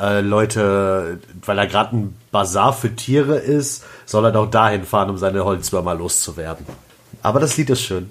äh, 0.00 0.20
Leute, 0.20 1.20
weil 1.44 1.58
er 1.58 1.66
gerade 1.66 1.96
ein 1.96 2.16
Bazar 2.30 2.72
für 2.72 2.94
Tiere 2.94 3.36
ist, 3.36 3.84
soll 4.06 4.24
er 4.24 4.32
doch 4.32 4.50
dahin 4.50 4.84
fahren, 4.84 5.10
um 5.10 5.18
seine 5.18 5.44
Holzwürmer 5.44 5.94
loszuwerden. 5.94 6.66
Aber 7.22 7.40
das 7.40 7.56
Lied 7.56 7.70
ist 7.70 7.82
schön. 7.82 8.10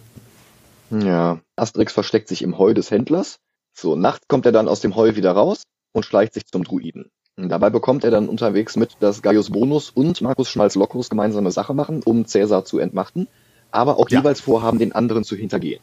Ja, 0.91 1.39
Asterix 1.55 1.93
versteckt 1.93 2.27
sich 2.27 2.41
im 2.41 2.57
Heu 2.57 2.73
des 2.73 2.91
Händlers. 2.91 3.37
So, 3.73 3.95
nachts 3.95 4.27
kommt 4.27 4.45
er 4.45 4.51
dann 4.51 4.67
aus 4.67 4.81
dem 4.81 4.95
Heu 4.95 5.15
wieder 5.15 5.31
raus 5.31 5.63
und 5.93 6.05
schleicht 6.05 6.33
sich 6.33 6.45
zum 6.45 6.63
Druiden. 6.63 7.09
Und 7.37 7.49
dabei 7.49 7.69
bekommt 7.69 8.03
er 8.03 8.11
dann 8.11 8.27
unterwegs 8.27 8.75
mit, 8.75 8.97
dass 8.99 9.21
Gaius 9.21 9.49
Bonus 9.49 9.89
und 9.89 10.19
Markus 10.21 10.49
Schmalz-Lockus 10.49 11.09
gemeinsame 11.09 11.51
Sache 11.51 11.73
machen, 11.73 12.01
um 12.03 12.25
Cäsar 12.25 12.65
zu 12.65 12.79
entmachten, 12.79 13.27
aber 13.71 13.97
auch 13.97 14.09
ja. 14.09 14.19
jeweils 14.19 14.41
vorhaben, 14.41 14.79
den 14.79 14.91
anderen 14.91 15.23
zu 15.23 15.35
hintergehen. 15.35 15.79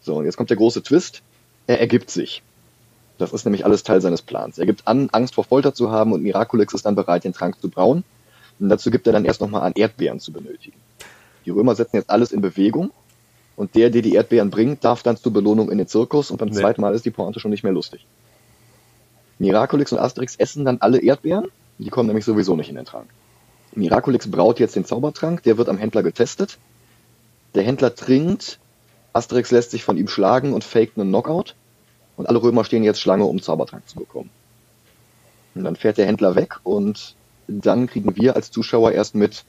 So, 0.00 0.16
und 0.16 0.24
jetzt 0.24 0.36
kommt 0.36 0.50
der 0.50 0.56
große 0.56 0.82
Twist. 0.82 1.22
Er 1.66 1.80
ergibt 1.80 2.10
sich. 2.10 2.42
Das 3.20 3.34
ist 3.34 3.44
nämlich 3.44 3.66
alles 3.66 3.82
Teil 3.82 4.00
seines 4.00 4.22
Plans. 4.22 4.58
Er 4.58 4.64
gibt 4.64 4.88
an, 4.88 5.10
Angst 5.12 5.34
vor 5.34 5.44
Folter 5.44 5.74
zu 5.74 5.90
haben 5.90 6.12
und 6.12 6.22
Miraculix 6.22 6.72
ist 6.72 6.86
dann 6.86 6.94
bereit, 6.94 7.24
den 7.24 7.34
Trank 7.34 7.60
zu 7.60 7.68
brauen. 7.68 8.02
Und 8.58 8.68
dazu 8.70 8.90
gibt 8.90 9.06
er 9.06 9.12
dann 9.12 9.26
erst 9.26 9.42
nochmal 9.42 9.62
an, 9.62 9.72
Erdbeeren 9.74 10.20
zu 10.20 10.32
benötigen. 10.32 10.78
Die 11.44 11.50
Römer 11.50 11.74
setzen 11.74 11.96
jetzt 11.96 12.08
alles 12.08 12.32
in 12.32 12.40
Bewegung 12.40 12.90
und 13.56 13.74
der, 13.74 13.90
der 13.90 14.00
die 14.00 14.14
Erdbeeren 14.14 14.48
bringt, 14.48 14.84
darf 14.84 15.02
dann 15.02 15.18
zur 15.18 15.34
Belohnung 15.34 15.70
in 15.70 15.76
den 15.76 15.86
Zirkus 15.86 16.30
und 16.30 16.38
beim 16.38 16.48
nee. 16.48 16.56
zweiten 16.56 16.80
Mal 16.80 16.94
ist 16.94 17.04
die 17.04 17.10
Pointe 17.10 17.40
schon 17.40 17.50
nicht 17.50 17.62
mehr 17.62 17.72
lustig. 17.72 18.06
Miraculix 19.38 19.92
und 19.92 19.98
Asterix 19.98 20.36
essen 20.36 20.64
dann 20.64 20.78
alle 20.80 20.98
Erdbeeren, 21.02 21.48
die 21.78 21.90
kommen 21.90 22.06
nämlich 22.06 22.24
sowieso 22.24 22.56
nicht 22.56 22.70
in 22.70 22.76
den 22.76 22.86
Trank. 22.86 23.08
Miraculix 23.74 24.30
braut 24.30 24.60
jetzt 24.60 24.76
den 24.76 24.86
Zaubertrank, 24.86 25.42
der 25.42 25.58
wird 25.58 25.68
am 25.68 25.76
Händler 25.76 26.02
getestet. 26.02 26.58
Der 27.54 27.64
Händler 27.64 27.94
trinkt, 27.94 28.58
Asterix 29.12 29.50
lässt 29.50 29.72
sich 29.72 29.84
von 29.84 29.98
ihm 29.98 30.08
schlagen 30.08 30.54
und 30.54 30.64
faked 30.64 30.98
einen 30.98 31.10
Knockout. 31.10 31.54
Und 32.20 32.28
alle 32.28 32.42
Römer 32.42 32.64
stehen 32.64 32.82
jetzt 32.82 33.00
Schlange, 33.00 33.24
um 33.24 33.40
Zaubertrank 33.40 33.88
zu 33.88 33.96
bekommen. 33.96 34.28
Und 35.54 35.64
dann 35.64 35.74
fährt 35.74 35.96
der 35.96 36.04
Händler 36.04 36.34
weg 36.34 36.60
und 36.64 37.14
dann 37.48 37.86
kriegen 37.86 38.14
wir 38.14 38.36
als 38.36 38.50
Zuschauer 38.50 38.92
erst 38.92 39.14
mit, 39.14 39.44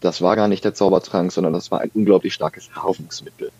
das 0.00 0.22
war 0.22 0.34
gar 0.34 0.48
nicht 0.48 0.64
der 0.64 0.72
Zaubertrank, 0.72 1.32
sondern 1.32 1.52
das 1.52 1.70
war 1.70 1.82
ein 1.82 1.90
unglaublich 1.92 2.32
starkes 2.32 2.70
Haarungsmittel. 2.74 3.52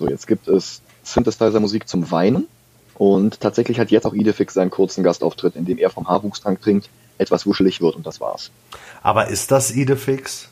So, 0.00 0.08
jetzt 0.08 0.26
gibt 0.26 0.48
es 0.48 0.82
Synthesizer-Musik 1.04 1.86
zum 1.86 2.10
Weinen. 2.10 2.48
Und 2.96 3.38
tatsächlich 3.38 3.78
hat 3.78 3.92
jetzt 3.92 4.06
auch 4.06 4.14
Idefix 4.14 4.54
seinen 4.54 4.70
kurzen 4.70 5.04
Gastauftritt, 5.04 5.54
in 5.54 5.66
dem 5.66 5.78
er 5.78 5.90
vom 5.90 6.08
Haarwuchstrank 6.08 6.60
trinkt, 6.60 6.90
etwas 7.16 7.46
wuschelig 7.46 7.80
wird 7.80 7.94
und 7.94 8.04
das 8.04 8.20
war's. 8.20 8.50
Aber 9.04 9.28
ist 9.28 9.52
das 9.52 9.70
Idefix? 9.70 10.48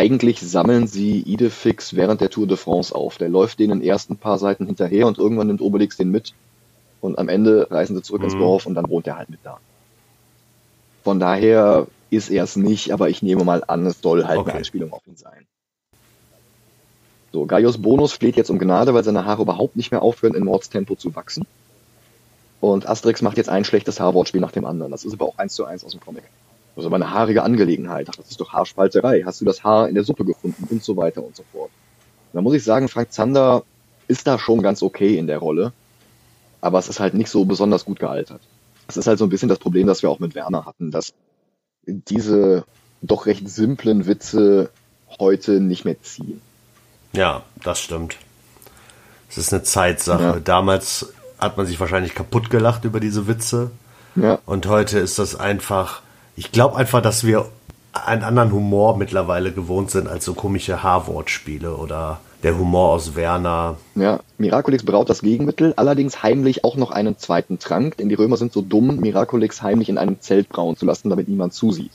Eigentlich 0.00 0.40
sammeln 0.40 0.86
sie 0.86 1.20
Idefix 1.20 1.94
während 1.94 2.22
der 2.22 2.30
Tour 2.30 2.46
de 2.46 2.56
France 2.56 2.94
auf. 2.94 3.18
Der 3.18 3.28
läuft 3.28 3.58
denen 3.58 3.82
ersten 3.82 4.16
paar 4.16 4.38
Seiten 4.38 4.64
hinterher 4.64 5.06
und 5.06 5.18
irgendwann 5.18 5.48
nimmt 5.48 5.60
Obelix 5.60 5.98
den 5.98 6.10
mit. 6.10 6.32
Und 7.02 7.18
am 7.18 7.28
Ende 7.28 7.70
reisen 7.70 7.96
sie 7.96 8.02
zurück 8.02 8.22
mhm. 8.22 8.28
ins 8.28 8.38
Dorf 8.38 8.64
und 8.64 8.74
dann 8.74 8.88
wohnt 8.88 9.06
er 9.06 9.18
halt 9.18 9.28
mit 9.28 9.40
da. 9.42 9.58
Von 11.04 11.20
daher 11.20 11.86
ist 12.08 12.30
er 12.30 12.44
es 12.44 12.56
nicht, 12.56 12.92
aber 12.92 13.10
ich 13.10 13.22
nehme 13.22 13.44
mal 13.44 13.62
an, 13.66 13.84
es 13.84 14.00
soll 14.00 14.24
halt 14.24 14.38
okay. 14.38 14.50
eine 14.50 14.58
Anspielung 14.60 14.90
auf 14.94 15.06
ihn 15.06 15.16
sein. 15.16 15.46
So, 17.32 17.44
Gaius 17.44 17.76
Bonus 17.76 18.12
fleht 18.12 18.36
jetzt 18.36 18.50
um 18.50 18.58
Gnade, 18.58 18.94
weil 18.94 19.04
seine 19.04 19.26
Haare 19.26 19.42
überhaupt 19.42 19.76
nicht 19.76 19.90
mehr 19.90 20.00
aufhören, 20.00 20.34
in 20.34 20.44
Mordstempo 20.44 20.96
zu 20.96 21.14
wachsen. 21.14 21.46
Und 22.62 22.88
Asterix 22.88 23.20
macht 23.20 23.36
jetzt 23.36 23.50
ein 23.50 23.64
schlechtes 23.64 24.00
Haarwortspiel 24.00 24.40
nach 24.40 24.52
dem 24.52 24.64
anderen. 24.64 24.92
Das 24.92 25.04
ist 25.04 25.12
aber 25.12 25.26
auch 25.26 25.36
eins 25.38 25.54
zu 25.54 25.66
eins 25.66 25.84
aus 25.84 25.92
dem 25.92 26.00
Comic. 26.00 26.24
Das 26.74 26.84
ist 26.84 26.86
aber 26.86 26.96
eine 26.96 27.10
haarige 27.10 27.42
Angelegenheit. 27.42 28.08
Ach, 28.10 28.16
das 28.16 28.30
ist 28.30 28.40
doch 28.40 28.52
Haarspalterei. 28.52 29.22
Hast 29.24 29.40
du 29.40 29.44
das 29.44 29.64
Haar 29.64 29.88
in 29.88 29.94
der 29.94 30.04
Suppe 30.04 30.24
gefunden 30.24 30.66
und 30.70 30.82
so 30.82 30.96
weiter 30.96 31.22
und 31.22 31.36
so 31.36 31.44
fort. 31.52 31.70
da 32.32 32.40
muss 32.40 32.54
ich 32.54 32.64
sagen, 32.64 32.88
Frank 32.88 33.12
Zander 33.12 33.64
ist 34.08 34.26
da 34.26 34.38
schon 34.38 34.62
ganz 34.62 34.82
okay 34.82 35.18
in 35.18 35.26
der 35.26 35.38
Rolle. 35.38 35.72
Aber 36.60 36.78
es 36.78 36.88
ist 36.88 37.00
halt 37.00 37.14
nicht 37.14 37.30
so 37.30 37.44
besonders 37.44 37.84
gut 37.84 37.98
gealtert. 37.98 38.40
Es 38.86 38.96
ist 38.96 39.06
halt 39.06 39.18
so 39.18 39.24
ein 39.24 39.30
bisschen 39.30 39.48
das 39.48 39.58
Problem, 39.58 39.86
das 39.86 40.02
wir 40.02 40.10
auch 40.10 40.18
mit 40.18 40.34
Werner 40.34 40.66
hatten, 40.66 40.90
dass 40.90 41.12
diese 41.86 42.64
doch 43.02 43.26
recht 43.26 43.48
simplen 43.48 44.06
Witze 44.06 44.70
heute 45.18 45.60
nicht 45.60 45.84
mehr 45.84 46.00
ziehen. 46.02 46.40
Ja, 47.12 47.42
das 47.62 47.80
stimmt. 47.80 48.16
Es 49.28 49.38
ist 49.38 49.52
eine 49.52 49.62
Zeitsache. 49.62 50.22
Ja. 50.22 50.40
Damals 50.40 51.12
hat 51.38 51.56
man 51.56 51.66
sich 51.66 51.80
wahrscheinlich 51.80 52.14
kaputt 52.14 52.50
gelacht 52.50 52.84
über 52.84 53.00
diese 53.00 53.26
Witze. 53.26 53.70
Ja. 54.16 54.38
Und 54.44 54.66
heute 54.66 54.98
ist 54.98 55.18
das 55.18 55.34
einfach 55.36 56.02
ich 56.40 56.52
glaube 56.52 56.76
einfach, 56.76 57.02
dass 57.02 57.22
wir 57.22 57.50
einen 57.92 58.22
anderen 58.22 58.50
Humor 58.50 58.96
mittlerweile 58.96 59.52
gewohnt 59.52 59.90
sind 59.90 60.08
als 60.08 60.24
so 60.24 60.32
komische 60.32 60.82
Haarwortspiele 60.82 61.76
oder 61.76 62.18
der 62.42 62.56
Humor 62.56 62.92
aus 62.92 63.14
Werner. 63.14 63.76
Ja, 63.94 64.20
Miraculix 64.38 64.82
braut 64.82 65.10
das 65.10 65.20
Gegenmittel, 65.20 65.74
allerdings 65.76 66.22
heimlich 66.22 66.64
auch 66.64 66.76
noch 66.76 66.92
einen 66.92 67.18
zweiten 67.18 67.58
Trank, 67.58 67.98
denn 67.98 68.08
die 68.08 68.14
Römer 68.14 68.38
sind 68.38 68.54
so 68.54 68.62
dumm, 68.62 69.00
Miraculix 69.00 69.60
heimlich 69.60 69.90
in 69.90 69.98
einem 69.98 70.18
Zelt 70.22 70.48
brauen 70.48 70.78
zu 70.78 70.86
lassen, 70.86 71.10
damit 71.10 71.28
niemand 71.28 71.52
zusieht. 71.52 71.92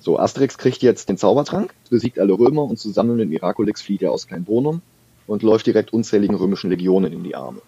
So, 0.00 0.18
Asterix 0.18 0.58
kriegt 0.58 0.82
jetzt 0.82 1.08
den 1.08 1.16
Zaubertrank, 1.16 1.72
besiegt 1.88 2.18
alle 2.18 2.34
Römer 2.34 2.64
und 2.64 2.78
zusammen 2.78 3.16
mit 3.16 3.30
Miraculix 3.30 3.80
flieht 3.80 4.02
er 4.02 4.12
aus 4.12 4.26
Kleinbonum 4.26 4.82
und 5.26 5.42
läuft 5.42 5.66
direkt 5.66 5.94
unzähligen 5.94 6.36
römischen 6.36 6.68
Legionen 6.68 7.14
in 7.14 7.24
die 7.24 7.34
Arme. 7.34 7.62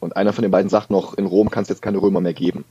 Und 0.00 0.16
einer 0.16 0.32
von 0.32 0.42
den 0.42 0.50
beiden 0.50 0.70
sagt 0.70 0.90
noch, 0.90 1.14
in 1.14 1.26
Rom 1.26 1.50
kann 1.50 1.62
es 1.62 1.68
jetzt 1.68 1.82
keine 1.82 2.02
Römer 2.02 2.20
mehr 2.20 2.34
geben. 2.34 2.64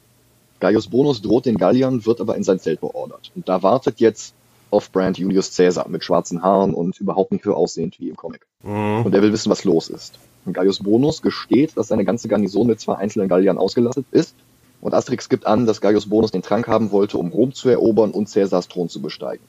Gaius 0.59 0.87
Bonus 0.87 1.21
droht 1.21 1.45
den 1.45 1.57
Galliern, 1.57 2.05
wird 2.05 2.21
aber 2.21 2.35
in 2.35 2.43
sein 2.43 2.59
Zelt 2.59 2.81
beordert. 2.81 3.31
Und 3.35 3.49
da 3.49 3.61
wartet 3.61 3.99
jetzt 3.99 4.33
Off-Brand 4.71 5.17
Julius 5.17 5.55
Caesar 5.55 5.87
mit 5.89 6.03
schwarzen 6.03 6.41
Haaren 6.41 6.73
und 6.73 6.99
überhaupt 6.99 7.31
nicht 7.31 7.43
so 7.43 7.53
aussehend 7.53 7.99
wie 7.99 8.09
im 8.09 8.15
Comic. 8.15 8.45
Mhm. 8.63 9.05
Und 9.05 9.13
er 9.13 9.21
will 9.21 9.31
wissen, 9.31 9.49
was 9.49 9.63
los 9.63 9.89
ist. 9.89 10.17
Und 10.45 10.53
Gaius 10.53 10.79
Bonus 10.79 11.21
gesteht, 11.21 11.77
dass 11.77 11.87
seine 11.87 12.05
ganze 12.05 12.27
Garnison 12.27 12.67
mit 12.67 12.79
zwei 12.79 12.95
einzelnen 12.95 13.27
Galliern 13.27 13.57
ausgelastet 13.57 14.05
ist. 14.11 14.35
Und 14.81 14.93
Asterix 14.93 15.29
gibt 15.29 15.47
an, 15.47 15.65
dass 15.65 15.81
Gaius 15.81 16.07
Bonus 16.07 16.31
den 16.31 16.41
Trank 16.41 16.67
haben 16.67 16.91
wollte, 16.91 17.17
um 17.17 17.29
Rom 17.29 17.53
zu 17.53 17.69
erobern 17.69 18.11
und 18.11 18.31
Caesars 18.31 18.67
Thron 18.67 18.89
zu 18.89 19.01
besteigen. 19.01 19.43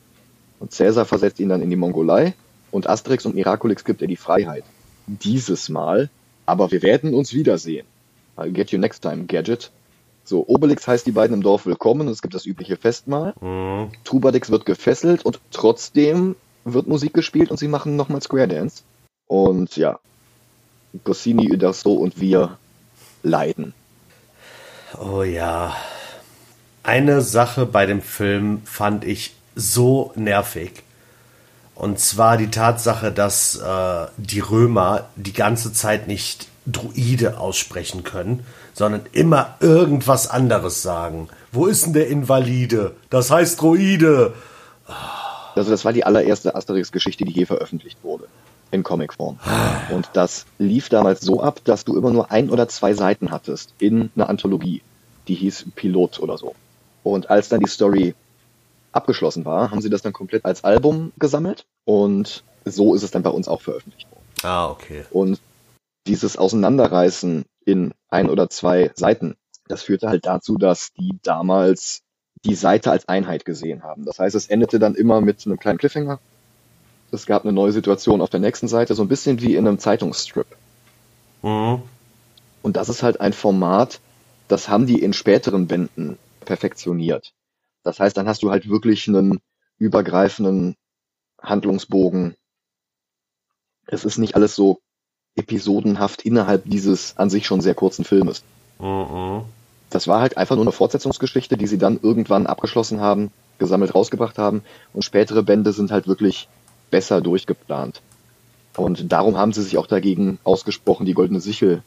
Und 0.61 0.71
Caesar 0.71 1.05
versetzt 1.05 1.41
ihn 1.41 1.51
dann 1.51 1.61
in 1.61 1.71
die 1.71 1.77
Mongolei 1.77 2.35
und 2.71 2.89
Asterix 2.89 3.27
und 3.27 3.35
Miraculix 3.35 3.85
gibt 3.85 4.01
er 4.03 4.09
die 4.09 4.17
Freiheit. 4.17 4.65
Dieses 5.07 5.69
Mal, 5.69 6.11
aber 6.47 6.71
wir 6.71 6.83
werden 6.83 7.15
uns 7.15 7.35
wiedersehen. 7.35 7.87
I'll 8.37 8.51
get 8.51 8.71
you 8.71 8.79
next 8.79 9.03
time, 9.03 9.25
Gadget. 9.25 9.71
So, 10.29 10.45
Obelix 10.49 10.89
heißt 10.89 11.07
die 11.07 11.13
beiden 11.13 11.35
im 11.35 11.43
Dorf 11.43 11.67
willkommen. 11.67 12.09
Es 12.09 12.21
gibt 12.21 12.35
das 12.35 12.47
übliche 12.47 12.77
Festmahl. 12.77 13.33
Mhm. 13.41 13.93
Trubadix 14.03 14.51
wird 14.51 14.67
gefesselt 14.67 15.25
und 15.25 15.39
trotzdem 15.53 16.35
wird 16.65 16.89
Musik 16.89 17.15
gespielt 17.15 17.53
und 17.53 17.59
sie 17.59 17.69
machen 17.69 17.95
nochmal 17.95 18.21
Square 18.21 18.49
Dance. 18.49 18.83
Und 19.29 19.77
ja, 19.77 20.01
Goscinny, 21.05 21.53
Uderso 21.53 21.93
und 21.93 22.21
wir 22.21 22.59
leiden. 23.23 23.73
Oh 24.99 25.23
ja. 25.23 25.77
Eine 26.83 27.21
Sache 27.21 27.65
bei 27.65 27.87
dem 27.87 28.03
Film 28.03 28.63
fand 28.65 29.05
ich 29.05 29.33
so 29.55 30.13
nervig. 30.17 30.83
Und 31.77 32.01
zwar 32.01 32.37
die 32.37 32.51
Tatsache, 32.51 33.13
dass 33.13 33.61
äh, 33.61 34.07
die 34.17 34.41
Römer 34.41 35.09
die 35.15 35.33
ganze 35.35 35.73
Zeit 35.73 36.09
nicht 36.09 36.49
Druide 36.67 37.39
aussprechen 37.39 38.03
können, 38.03 38.45
sondern 38.77 39.07
immer 39.13 39.57
irgendwas 39.61 40.29
anderes 40.29 40.83
sagen. 40.83 41.29
Wo 41.51 41.65
ist 41.65 41.87
denn 41.87 41.93
der 41.95 42.09
Invalide? 42.09 42.95
Das 43.09 43.31
heißt 43.31 43.63
Druide. 43.63 44.35
Also 45.55 45.71
das 45.71 45.87
war 45.87 45.95
die 45.95 46.05
allererste 46.05 46.55
Asterix-Geschichte, 46.55 47.25
die 47.25 47.33
je 47.33 47.47
veröffentlicht 47.47 47.97
wurde. 48.03 48.25
In 48.71 48.83
Comicform. 48.83 49.39
Und 49.91 50.11
das 50.13 50.45
lief 50.59 50.91
damals 50.91 51.23
so 51.23 51.41
ab, 51.41 51.61
dass 51.65 51.87
du 51.87 51.97
immer 51.97 52.11
nur 52.11 52.31
ein 52.31 52.51
oder 52.51 52.69
zwei 52.69 52.93
Seiten 52.93 53.31
hattest 53.31 53.73
in 53.79 54.11
einer 54.15 54.29
Anthologie. 54.29 54.83
Die 55.27 55.35
hieß 55.35 55.67
Pilot 55.75 56.21
oder 56.21 56.37
so. 56.37 56.55
Und 57.03 57.31
als 57.31 57.49
dann 57.49 57.61
die 57.61 57.71
Story 57.71 58.15
abgeschlossen 58.93 59.47
war, 59.47 59.71
haben 59.71 59.81
sie 59.81 59.89
das 59.89 60.03
dann 60.03 60.13
komplett 60.13 60.45
als 60.45 60.65
Album 60.65 61.13
gesammelt. 61.19 61.65
Und 61.87 62.45
so 62.67 62.95
ist 62.95 63.05
es 63.05 63.11
dann 63.11 63.23
bei 63.23 63.31
uns 63.31 63.49
auch 63.49 63.63
veröffentlicht 63.63 64.11
worden. 64.11 64.25
Ah, 64.43 64.69
okay. 64.69 65.07
Und 65.11 65.41
dieses 66.07 66.37
Auseinanderreißen 66.37 67.45
in 67.65 67.95
ein 68.09 68.31
oder 68.31 68.49
zwei 68.49 68.91
Seiten, 68.95 69.37
das 69.69 69.83
führte 69.83 70.09
halt 70.09 70.27
dazu, 70.27 70.57
dass 70.57 70.93
die 70.93 71.19
damals 71.23 72.03
die 72.45 72.55
Seite 72.55 72.91
als 72.91 73.09
Einheit 73.09 73.45
gesehen 73.45 73.83
haben. 73.83 74.05
Das 74.05 74.19
heißt, 74.19 74.37
es 74.37 74.47
endete 74.47 74.79
dann 74.79 74.95
immer 74.95 75.21
mit 75.21 75.45
einem 75.47 75.59
kleinen 75.59 75.79
Cliffhanger. 75.79 76.21
Es 77.11 77.27
gab 77.27 77.45
eine 77.45 77.53
neue 77.53 77.73
Situation 77.73 78.21
auf 78.21 78.31
der 78.31 78.41
nächsten 78.41 78.69
Seite, 78.69 78.95
so 78.95 79.03
ein 79.03 79.09
bisschen 79.09 79.41
wie 79.41 79.57
in 79.57 79.67
einem 79.67 79.79
Zeitungsstrip. 79.79 80.47
Mhm. 81.43 81.83
Und 82.63 82.77
das 82.77 82.89
ist 82.89 83.03
halt 83.03 83.21
ein 83.21 83.33
Format, 83.33 84.01
das 84.49 84.69
haben 84.69 84.87
die 84.87 85.03
in 85.03 85.13
späteren 85.13 85.67
Bänden 85.67 86.19
perfektioniert. 86.45 87.33
Das 87.83 88.01
heißt, 88.01 88.17
dann 88.17 88.29
hast 88.29 88.43
du 88.43 88.51
halt 88.51 88.69
wirklich 88.69 89.09
einen 89.09 89.41
übergreifenden 89.79 90.77
Handlungsbogen. 91.41 92.37
Es 93.87 94.05
ist 94.05 94.19
nicht 94.19 94.35
alles 94.35 94.55
so 94.57 94.81
episodenhaft 95.37 96.23
innerhalb 96.23 96.65
dieses 96.65 97.17
an 97.17 97.31
sich 97.31 97.47
schon 97.47 97.61
sehr 97.61 97.75
kurzen 97.75 98.05
Filmes. 98.05 98.43
Mhm. 98.81 99.43
Das 99.91 100.09
war 100.09 100.21
halt 100.21 100.37
einfach 100.37 100.57
nur 100.57 100.65
eine 100.65 100.73
Fortsetzungsgeschichte, 100.73 101.57
die 101.57 101.67
sie 101.67 101.79
dann 101.79 102.01
irgendwann 102.03 102.47
abgeschlossen 102.47 103.01
haben, 103.01 103.31
gesammelt 103.59 103.95
rausgebracht 103.95 104.39
haben 104.39 104.63
und 104.93 105.05
spätere 105.05 105.43
Bände 105.43 105.73
sind 105.73 105.93
halt 105.93 106.09
wirklich 106.09 106.49
besser 106.91 107.21
durchgeplant. 107.21 108.03
Und 108.77 109.11
darum 109.13 109.39
haben 109.39 109.53
sie 109.53 109.63
sich 109.63 109.79
auch 109.79 109.87
dagegen 109.87 110.39
ausgesprochen, 110.45 111.07
die 111.07 111.15
Goldene 111.15 111.41
Sichel 111.41 111.83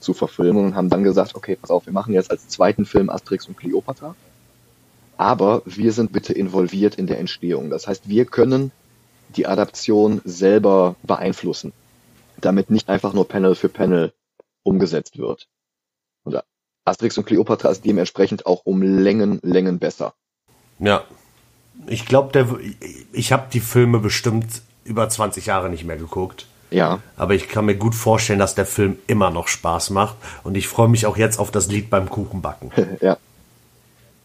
zu 0.00 0.12
verfilmen 0.12 0.66
und 0.66 0.74
haben 0.74 0.90
dann 0.90 1.04
gesagt, 1.04 1.34
okay, 1.34 1.56
pass 1.56 1.70
auf, 1.70 1.86
wir 1.86 1.92
machen 1.92 2.12
jetzt 2.12 2.30
als 2.30 2.48
zweiten 2.48 2.84
Film 2.84 3.08
Asterix 3.08 3.46
und 3.46 3.56
Cleopatra, 3.56 4.14
aber 5.16 5.62
wir 5.64 5.92
sind 5.92 6.12
bitte 6.12 6.32
involviert 6.32 6.96
in 6.96 7.06
der 7.06 7.18
Entstehung. 7.18 7.70
Das 7.70 7.86
heißt, 7.86 8.08
wir 8.08 8.26
können 8.26 8.72
die 9.36 9.46
Adaption 9.46 10.20
selber 10.24 10.96
beeinflussen, 11.02 11.72
damit 12.40 12.70
nicht 12.70 12.88
einfach 12.88 13.12
nur 13.12 13.28
Panel 13.28 13.54
für 13.54 13.68
Panel 13.68 14.12
umgesetzt 14.62 15.18
wird. 15.18 15.48
Und 16.24 16.40
Asterix 16.84 17.16
und 17.18 17.26
Cleopatra 17.26 17.70
ist 17.70 17.84
dementsprechend 17.84 18.46
auch 18.46 18.62
um 18.64 18.82
Längen, 18.82 19.40
Längen 19.42 19.78
besser. 19.78 20.14
Ja. 20.78 21.04
Ich 21.86 22.06
glaube, 22.06 22.60
ich 23.12 23.32
habe 23.32 23.48
die 23.52 23.60
Filme 23.60 23.98
bestimmt 23.98 24.62
über 24.84 25.08
20 25.08 25.46
Jahre 25.46 25.70
nicht 25.70 25.84
mehr 25.84 25.96
geguckt. 25.96 26.46
Ja. 26.70 27.00
Aber 27.16 27.34
ich 27.34 27.48
kann 27.48 27.66
mir 27.66 27.76
gut 27.76 27.94
vorstellen, 27.94 28.38
dass 28.38 28.54
der 28.54 28.66
Film 28.66 28.98
immer 29.06 29.30
noch 29.30 29.48
Spaß 29.48 29.90
macht. 29.90 30.16
Und 30.42 30.56
ich 30.56 30.68
freue 30.68 30.88
mich 30.88 31.06
auch 31.06 31.16
jetzt 31.16 31.38
auf 31.38 31.50
das 31.50 31.68
Lied 31.68 31.90
beim 31.90 32.08
Kuchenbacken. 32.08 32.70
ja. 33.00 33.16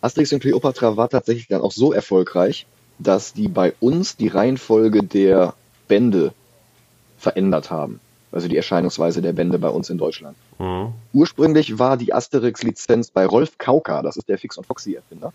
Asterix 0.02 0.32
und 0.32 0.40
Cleopatra 0.40 0.96
war 0.96 1.10
tatsächlich 1.10 1.48
dann 1.48 1.62
auch 1.62 1.72
so 1.72 1.92
erfolgreich, 1.92 2.66
dass 2.98 3.34
die 3.34 3.48
bei 3.48 3.74
uns 3.80 4.16
die 4.16 4.28
Reihenfolge 4.28 5.04
der 5.04 5.54
Bände 5.88 6.34
verändert 7.20 7.70
haben. 7.70 8.00
Also 8.32 8.48
die 8.48 8.58
Erscheinungsweise 8.58 9.22
der 9.22 9.34
Bände 9.34 9.58
bei 9.60 9.70
uns 9.70 9.90
in 9.90 9.98
Deutschland. 9.98 10.38
Mhm. 10.60 10.94
Ursprünglich 11.14 11.80
war 11.80 11.98
die 11.98 12.14
Asterix-Lizenz 12.14 13.12
bei 13.12 13.26
Rolf 13.26 13.58
Kauka, 13.58 14.02
das 14.02 14.18
ist 14.18 14.30
der 14.30 14.38
Fix 14.38 14.58
und 14.58 14.68
Foxy-Erfinder. 14.68 15.34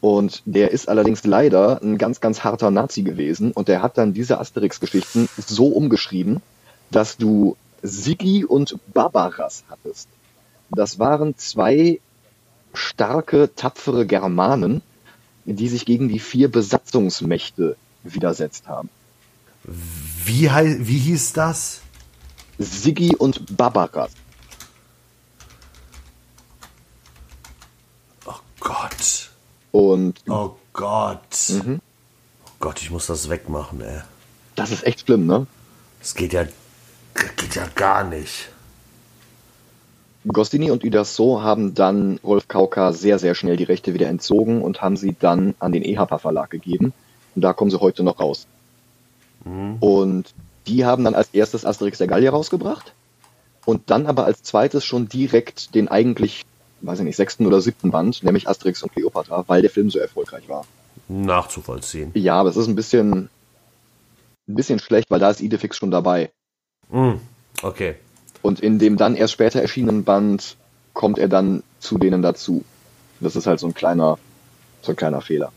Und 0.00 0.42
der 0.44 0.72
ist 0.72 0.88
allerdings 0.88 1.24
leider 1.24 1.80
ein 1.80 1.96
ganz, 1.96 2.20
ganz 2.20 2.42
harter 2.44 2.70
Nazi 2.70 3.02
gewesen 3.02 3.52
und 3.52 3.68
der 3.68 3.82
hat 3.82 3.98
dann 3.98 4.12
diese 4.12 4.38
Asterix-Geschichten 4.40 5.28
so 5.36 5.68
umgeschrieben, 5.68 6.42
dass 6.90 7.16
du 7.16 7.56
Siggi 7.82 8.44
und 8.44 8.76
Barbaras 8.92 9.64
hattest. 9.70 10.08
Das 10.70 10.98
waren 10.98 11.36
zwei 11.36 12.00
starke, 12.74 13.54
tapfere 13.54 14.06
Germanen, 14.06 14.82
die 15.44 15.68
sich 15.68 15.86
gegen 15.86 16.08
die 16.08 16.18
vier 16.18 16.50
Besatzungsmächte 16.50 17.76
widersetzt 18.02 18.68
haben. 18.68 18.88
Wie, 19.64 20.50
wie 20.50 20.98
hieß 20.98 21.32
das? 21.32 21.80
Siggi 22.58 23.14
und 23.16 23.56
Barbaras. 23.56 24.12
Oh 28.26 28.34
Gott. 28.60 29.30
Und 29.70 30.20
oh 30.28 30.56
Gott. 30.72 31.50
Mhm. 31.50 31.80
Oh 32.46 32.50
Gott, 32.60 32.82
ich 32.82 32.90
muss 32.90 33.06
das 33.06 33.28
wegmachen, 33.28 33.80
ey. 33.80 34.00
Das 34.54 34.70
ist 34.70 34.84
echt 34.84 35.00
schlimm, 35.00 35.26
ne? 35.26 35.46
Das 36.00 36.14
geht 36.14 36.32
ja, 36.32 36.44
geht 37.36 37.54
ja 37.54 37.66
gar 37.74 38.04
nicht. 38.04 38.48
Goscinny 40.26 40.70
und 40.70 40.84
Uderso 40.84 41.42
haben 41.42 41.74
dann 41.74 42.20
Rolf 42.22 42.46
Kauka 42.46 42.92
sehr, 42.92 43.18
sehr 43.18 43.34
schnell 43.34 43.56
die 43.56 43.64
Rechte 43.64 43.92
wieder 43.92 44.08
entzogen 44.08 44.62
und 44.62 44.80
haben 44.80 44.96
sie 44.96 45.16
dann 45.18 45.54
an 45.58 45.72
den 45.72 45.82
EHPA 45.82 46.18
Verlag 46.18 46.50
gegeben. 46.50 46.92
Und 47.34 47.42
da 47.42 47.52
kommen 47.52 47.70
sie 47.70 47.80
heute 47.80 48.04
noch 48.04 48.20
raus. 48.20 48.46
Mhm. 49.44 49.76
Und 49.80 50.34
die 50.66 50.84
haben 50.84 51.04
dann 51.04 51.14
als 51.14 51.28
erstes 51.32 51.64
Asterix 51.64 51.98
der 51.98 52.06
Gallier 52.06 52.30
rausgebracht 52.30 52.92
und 53.64 53.90
dann 53.90 54.06
aber 54.06 54.24
als 54.24 54.42
zweites 54.42 54.84
schon 54.84 55.08
direkt 55.08 55.74
den 55.74 55.88
eigentlich 55.88 56.44
weiß 56.82 56.98
ich 56.98 57.04
nicht, 57.04 57.16
sechsten 57.16 57.46
oder 57.46 57.60
siebten 57.60 57.90
Band, 57.90 58.22
nämlich 58.22 58.48
Asterix 58.48 58.82
und 58.82 58.92
Cleopatra, 58.92 59.44
weil 59.46 59.62
der 59.62 59.70
Film 59.70 59.90
so 59.90 59.98
erfolgreich 59.98 60.48
war. 60.48 60.64
Nachzuvollziehen. 61.08 62.10
Ja, 62.14 62.34
aber 62.34 62.50
es 62.50 62.56
ist 62.56 62.66
ein 62.66 62.74
bisschen, 62.74 63.28
ein 64.48 64.54
bisschen 64.54 64.78
schlecht, 64.78 65.10
weil 65.10 65.20
da 65.20 65.30
ist 65.30 65.40
Idefix 65.40 65.76
schon 65.76 65.90
dabei. 65.90 66.30
Mm, 66.90 67.14
okay. 67.62 67.94
Und 68.42 68.60
in 68.60 68.78
dem 68.78 68.96
dann 68.96 69.14
erst 69.14 69.32
später 69.32 69.62
erschienenen 69.62 70.04
Band 70.04 70.56
kommt 70.92 71.18
er 71.18 71.28
dann 71.28 71.62
zu 71.78 71.98
denen 71.98 72.22
dazu. 72.22 72.64
Das 73.20 73.36
ist 73.36 73.46
halt 73.46 73.60
so 73.60 73.68
ein 73.68 73.74
kleiner, 73.74 74.18
so 74.82 74.92
ein 74.92 74.96
kleiner 74.96 75.20
Fehler. 75.20 75.52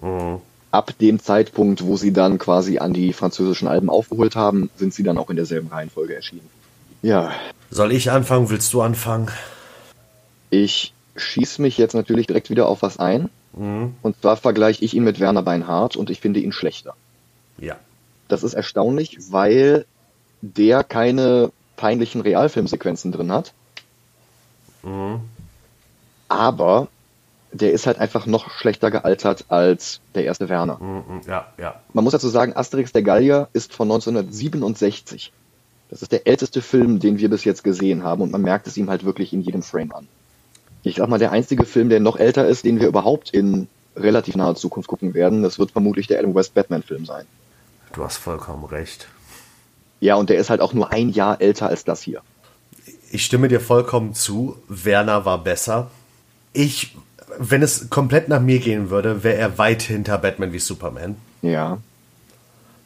Mm. 0.00 0.36
Ab 0.70 0.96
dem 1.00 1.20
Zeitpunkt, 1.20 1.84
wo 1.84 1.96
sie 1.96 2.12
dann 2.12 2.38
quasi 2.38 2.78
an 2.78 2.92
die 2.92 3.12
französischen 3.12 3.66
Alben 3.66 3.90
aufgeholt 3.90 4.36
haben, 4.36 4.70
sind 4.76 4.94
sie 4.94 5.02
dann 5.02 5.18
auch 5.18 5.30
in 5.30 5.36
derselben 5.36 5.68
Reihenfolge 5.68 6.14
erschienen. 6.14 6.48
Ja. 7.02 7.32
Soll 7.70 7.92
ich 7.92 8.10
anfangen? 8.10 8.50
Willst 8.50 8.72
du 8.72 8.82
anfangen? 8.82 9.28
Ich 10.50 10.92
schieße 11.16 11.60
mich 11.62 11.78
jetzt 11.78 11.94
natürlich 11.94 12.26
direkt 12.26 12.50
wieder 12.50 12.68
auf 12.68 12.82
was 12.82 12.98
ein. 12.98 13.30
Mhm. 13.52 13.94
Und 14.02 14.20
zwar 14.20 14.36
vergleiche 14.36 14.84
ich 14.84 14.94
ihn 14.94 15.04
mit 15.04 15.18
Werner 15.18 15.42
Beinhardt 15.42 15.96
und 15.96 16.10
ich 16.10 16.20
finde 16.20 16.40
ihn 16.40 16.52
schlechter. 16.52 16.94
Ja. 17.58 17.76
Das 18.28 18.42
ist 18.44 18.54
erstaunlich, 18.54 19.18
weil 19.30 19.86
der 20.40 20.84
keine 20.84 21.50
peinlichen 21.76 22.20
Realfilmsequenzen 22.20 23.12
drin 23.12 23.32
hat. 23.32 23.52
Mhm. 24.82 25.20
Aber 26.28 26.88
der 27.52 27.72
ist 27.72 27.86
halt 27.86 27.98
einfach 27.98 28.26
noch 28.26 28.50
schlechter 28.50 28.90
gealtert 28.90 29.46
als 29.48 30.00
der 30.14 30.24
erste 30.24 30.48
Werner. 30.48 30.78
Mhm, 30.78 31.22
ja, 31.26 31.46
ja. 31.58 31.80
Man 31.92 32.04
muss 32.04 32.12
dazu 32.12 32.28
sagen, 32.28 32.56
Asterix 32.56 32.92
der 32.92 33.02
Gallier 33.02 33.48
ist 33.52 33.72
von 33.72 33.90
1967. 33.90 35.32
Das 35.88 36.02
ist 36.02 36.12
der 36.12 36.26
älteste 36.26 36.62
Film, 36.62 37.00
den 37.00 37.18
wir 37.18 37.28
bis 37.28 37.44
jetzt 37.44 37.64
gesehen 37.64 38.04
haben 38.04 38.22
und 38.22 38.30
man 38.30 38.42
merkt 38.42 38.66
es 38.66 38.76
ihm 38.76 38.88
halt 38.88 39.04
wirklich 39.04 39.32
in 39.32 39.40
jedem 39.40 39.62
Frame 39.62 39.92
an 39.92 40.08
ich 40.82 40.96
sag 40.96 41.08
mal, 41.08 41.18
der 41.18 41.32
einzige 41.32 41.64
Film, 41.64 41.88
der 41.88 42.00
noch 42.00 42.18
älter 42.18 42.46
ist, 42.46 42.64
den 42.64 42.80
wir 42.80 42.88
überhaupt 42.88 43.30
in 43.30 43.68
relativ 43.96 44.36
naher 44.36 44.54
Zukunft 44.54 44.88
gucken 44.88 45.14
werden, 45.14 45.42
das 45.42 45.58
wird 45.58 45.72
vermutlich 45.72 46.06
der 46.06 46.18
Adam 46.18 46.34
West 46.34 46.54
Batman-Film 46.54 47.04
sein. 47.04 47.26
Du 47.92 48.04
hast 48.04 48.16
vollkommen 48.16 48.64
recht. 48.64 49.08
Ja, 50.00 50.14
und 50.14 50.30
der 50.30 50.38
ist 50.38 50.48
halt 50.48 50.60
auch 50.60 50.72
nur 50.72 50.92
ein 50.92 51.10
Jahr 51.10 51.40
älter 51.40 51.68
als 51.68 51.84
das 51.84 52.00
hier. 52.00 52.22
Ich 53.10 53.24
stimme 53.24 53.48
dir 53.48 53.60
vollkommen 53.60 54.14
zu. 54.14 54.56
Werner 54.68 55.24
war 55.24 55.42
besser. 55.42 55.90
Ich, 56.52 56.96
wenn 57.38 57.62
es 57.62 57.90
komplett 57.90 58.28
nach 58.28 58.40
mir 58.40 58.58
gehen 58.58 58.90
würde, 58.90 59.24
wäre 59.24 59.36
er 59.36 59.58
weit 59.58 59.82
hinter 59.82 60.18
Batman 60.18 60.52
wie 60.52 60.58
Superman. 60.58 61.16
Ja. 61.42 61.78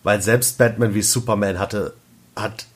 Weil 0.02 0.22
selbst 0.22 0.58
Batman 0.58 0.94
wie 0.94 1.02
Superman 1.02 1.58
hatte, 1.58 1.94
hat, 2.36 2.66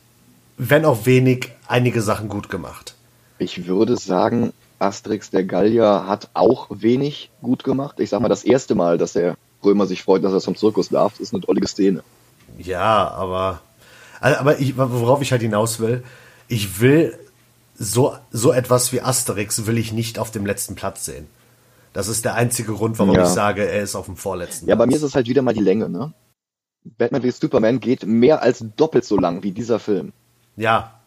wenn 0.56 0.84
auch 0.84 1.06
wenig, 1.06 1.52
einige 1.66 2.02
Sachen 2.02 2.28
gut 2.28 2.48
gemacht. 2.48 2.94
Ich 3.38 3.66
würde 3.66 3.96
sagen, 3.96 4.52
Asterix 4.78 5.30
der 5.30 5.44
Gallier 5.44 6.06
hat 6.06 6.30
auch 6.34 6.66
wenig 6.70 7.30
gut 7.42 7.64
gemacht. 7.64 8.00
Ich 8.00 8.10
sag 8.10 8.20
mal, 8.20 8.28
das 8.28 8.44
erste 8.44 8.74
Mal, 8.74 8.98
dass 8.98 9.12
der 9.12 9.36
Römer 9.64 9.86
sich 9.86 10.02
freut, 10.02 10.24
dass 10.24 10.32
er 10.32 10.40
zum 10.40 10.56
Zirkus 10.56 10.88
darf, 10.88 11.20
ist 11.20 11.32
eine 11.32 11.42
drollige 11.42 11.68
Szene. 11.68 12.02
Ja, 12.58 13.08
aber, 13.08 13.60
aber 14.20 14.58
ich, 14.58 14.76
worauf 14.76 15.20
ich 15.22 15.32
halt 15.32 15.42
hinaus 15.42 15.80
will, 15.80 16.02
ich 16.48 16.80
will 16.80 17.18
so, 17.78 18.16
so 18.30 18.52
etwas 18.52 18.92
wie 18.92 19.00
Asterix 19.00 19.66
will 19.66 19.78
ich 19.78 19.92
nicht 19.92 20.18
auf 20.18 20.30
dem 20.30 20.46
letzten 20.46 20.74
Platz 20.74 21.04
sehen. 21.04 21.26
Das 21.98 22.06
ist 22.06 22.24
der 22.24 22.36
einzige 22.36 22.74
Grund, 22.74 22.96
warum 23.00 23.16
ja. 23.16 23.24
ich 23.24 23.28
sage, 23.28 23.68
er 23.68 23.82
ist 23.82 23.96
auf 23.96 24.06
dem 24.06 24.16
vorletzten 24.16 24.66
Platz. 24.66 24.68
Ja, 24.68 24.76
bei 24.76 24.86
mir 24.86 24.94
ist 24.94 25.02
es 25.02 25.16
halt 25.16 25.26
wieder 25.26 25.42
mal 25.42 25.52
die 25.52 25.58
Länge, 25.58 25.88
ne? 25.88 26.12
Batman 26.84 27.24
wie 27.24 27.32
Superman 27.32 27.80
geht 27.80 28.06
mehr 28.06 28.40
als 28.40 28.64
doppelt 28.76 29.04
so 29.04 29.18
lang 29.18 29.42
wie 29.42 29.50
dieser 29.50 29.80
Film. 29.80 30.12
Ja, 30.54 31.00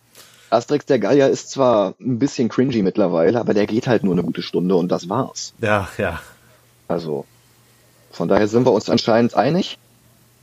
Asterix 0.49 0.85
der 0.87 0.99
Gallier 0.99 1.29
ist 1.29 1.49
zwar 1.49 1.95
ein 2.01 2.19
bisschen 2.19 2.49
cringy 2.49 2.81
mittlerweile, 2.81 3.39
aber 3.39 3.53
der 3.53 3.67
geht 3.67 3.87
halt 3.87 4.03
nur 4.03 4.15
eine 4.15 4.23
gute 4.23 4.41
Stunde 4.41 4.75
und 4.75 4.89
das 4.89 5.07
war's. 5.07 5.53
Ja, 5.61 5.87
ja. 5.97 6.19
Also, 6.89 7.23
von 8.11 8.27
daher 8.27 8.49
sind 8.49 8.65
wir 8.65 8.73
uns 8.73 8.89
anscheinend 8.89 9.33
einig 9.33 9.77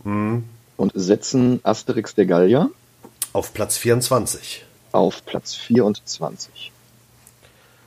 mhm. 0.03 0.45
und 0.79 0.93
setzen 0.95 1.61
Asterix 1.63 2.15
der 2.15 2.25
Gallier 2.25 2.71
auf 3.35 3.53
Platz 3.53 3.77
24. 3.77 4.65
Auf 4.93 5.27
Platz 5.27 5.55
24. 5.55 6.73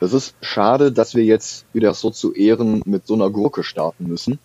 Es 0.02 0.14
ist 0.14 0.34
schade, 0.42 0.92
dass 0.92 1.16
wir 1.16 1.24
jetzt 1.24 1.66
wieder 1.74 1.94
so 1.94 2.10
zu 2.10 2.34
Ehren 2.34 2.82
mit 2.86 3.06
so 3.06 3.14
einer 3.14 3.30
Gurke 3.30 3.64
starten 3.64 4.08
müssen. 4.08 4.40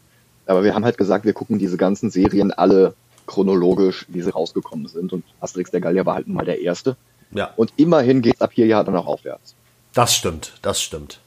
Aber 0.47 0.63
wir 0.63 0.75
haben 0.75 0.85
halt 0.85 0.99
gesagt, 0.99 1.25
wir 1.25 1.33
gucken 1.33 1.59
diese 1.59 1.77
ganzen 1.77 2.11
Serien 2.11 2.53
alle 2.53 2.95
chronologisch, 3.27 4.07
wie 4.09 4.23
sie 4.23 4.31
rausgekommen 4.31 4.87
sind. 4.87 5.13
Und 5.13 5.25
Asterix 5.41 5.71
der 5.71 5.81
Gallier 5.81 6.07
war 6.07 6.15
halt 6.15 6.29
nun 6.29 6.37
mal 6.37 6.45
der 6.45 6.61
erste. 6.61 6.97
Ja. 7.33 7.53
Und 7.57 7.73
immerhin 7.77 8.23
geht 8.23 8.37
es 8.37 8.41
ab 8.43 8.51
hier 8.53 8.67
ja 8.67 8.85
dann 8.85 8.95
auch 8.95 9.07
aufwärts. 9.07 9.55
Das 9.95 10.15
stimmt, 10.15 10.53
das 10.63 10.81
stimmt. 10.81 11.21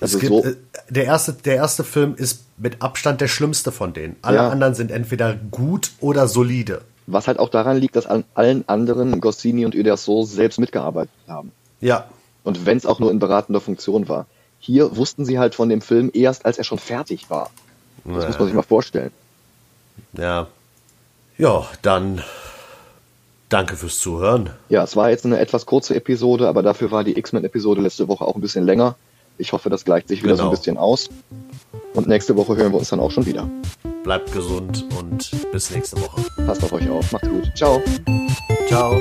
Also 0.00 0.18
gibt, 0.18 0.32
so 0.32 0.44
äh, 0.44 0.56
der, 0.88 1.04
erste, 1.04 1.34
der 1.34 1.56
erste 1.56 1.84
Film 1.84 2.14
ist 2.14 2.44
mit 2.56 2.80
Abstand 2.82 3.20
der 3.20 3.28
schlimmste 3.28 3.70
von 3.70 3.92
denen. 3.92 4.16
Alle 4.22 4.38
ja. 4.38 4.48
anderen 4.48 4.74
sind 4.74 4.90
entweder 4.90 5.34
gut 5.34 5.92
oder 6.00 6.26
solide. 6.26 6.82
Was 7.06 7.26
halt 7.26 7.38
auch 7.38 7.48
daran 7.48 7.76
liegt, 7.76 7.96
dass 7.96 8.06
an 8.06 8.24
allen 8.34 8.68
anderen 8.68 9.20
Goscinny 9.20 9.64
und 9.64 9.74
Uderso 9.74 10.24
selbst 10.24 10.58
mitgearbeitet 10.58 11.12
haben. 11.26 11.52
Ja. 11.80 12.08
Und 12.48 12.64
wenn 12.64 12.78
es 12.78 12.86
auch 12.86 12.98
nur 12.98 13.10
in 13.10 13.18
beratender 13.18 13.60
Funktion 13.60 14.08
war. 14.08 14.24
Hier 14.58 14.96
wussten 14.96 15.26
sie 15.26 15.38
halt 15.38 15.54
von 15.54 15.68
dem 15.68 15.82
Film 15.82 16.10
erst, 16.14 16.46
als 16.46 16.56
er 16.56 16.64
schon 16.64 16.78
fertig 16.78 17.28
war. 17.28 17.50
Das 18.06 18.26
muss 18.26 18.38
man 18.38 18.46
sich 18.48 18.56
mal 18.56 18.62
vorstellen. 18.62 19.10
Ja. 20.14 20.46
Ja, 21.36 21.66
dann 21.82 22.22
danke 23.50 23.76
fürs 23.76 23.98
Zuhören. 23.98 24.48
Ja, 24.70 24.82
es 24.82 24.96
war 24.96 25.10
jetzt 25.10 25.26
eine 25.26 25.38
etwas 25.38 25.66
kurze 25.66 25.94
Episode, 25.94 26.48
aber 26.48 26.62
dafür 26.62 26.90
war 26.90 27.04
die 27.04 27.18
X-Men-Episode 27.18 27.82
letzte 27.82 28.08
Woche 28.08 28.24
auch 28.24 28.34
ein 28.34 28.40
bisschen 28.40 28.64
länger. 28.64 28.94
Ich 29.36 29.52
hoffe, 29.52 29.68
das 29.68 29.84
gleicht 29.84 30.08
sich 30.08 30.22
wieder 30.22 30.34
so 30.36 30.44
ein 30.44 30.46
Genau. 30.46 30.56
bisschen 30.56 30.78
aus. 30.78 31.10
Und 31.92 32.08
nächste 32.08 32.34
Woche 32.34 32.56
hören 32.56 32.72
wir 32.72 32.78
uns 32.78 32.88
dann 32.88 33.00
auch 33.00 33.10
schon 33.10 33.26
wieder. 33.26 33.46
Bleibt 34.04 34.32
gesund 34.32 34.86
und 34.98 35.30
bis 35.52 35.70
nächste 35.70 36.00
Woche. 36.00 36.22
Passt 36.46 36.64
auf 36.64 36.72
euch 36.72 36.88
auf. 36.88 37.12
Macht's 37.12 37.28
gut. 37.28 37.52
Ciao. 37.54 37.82
Ciao. 38.68 38.96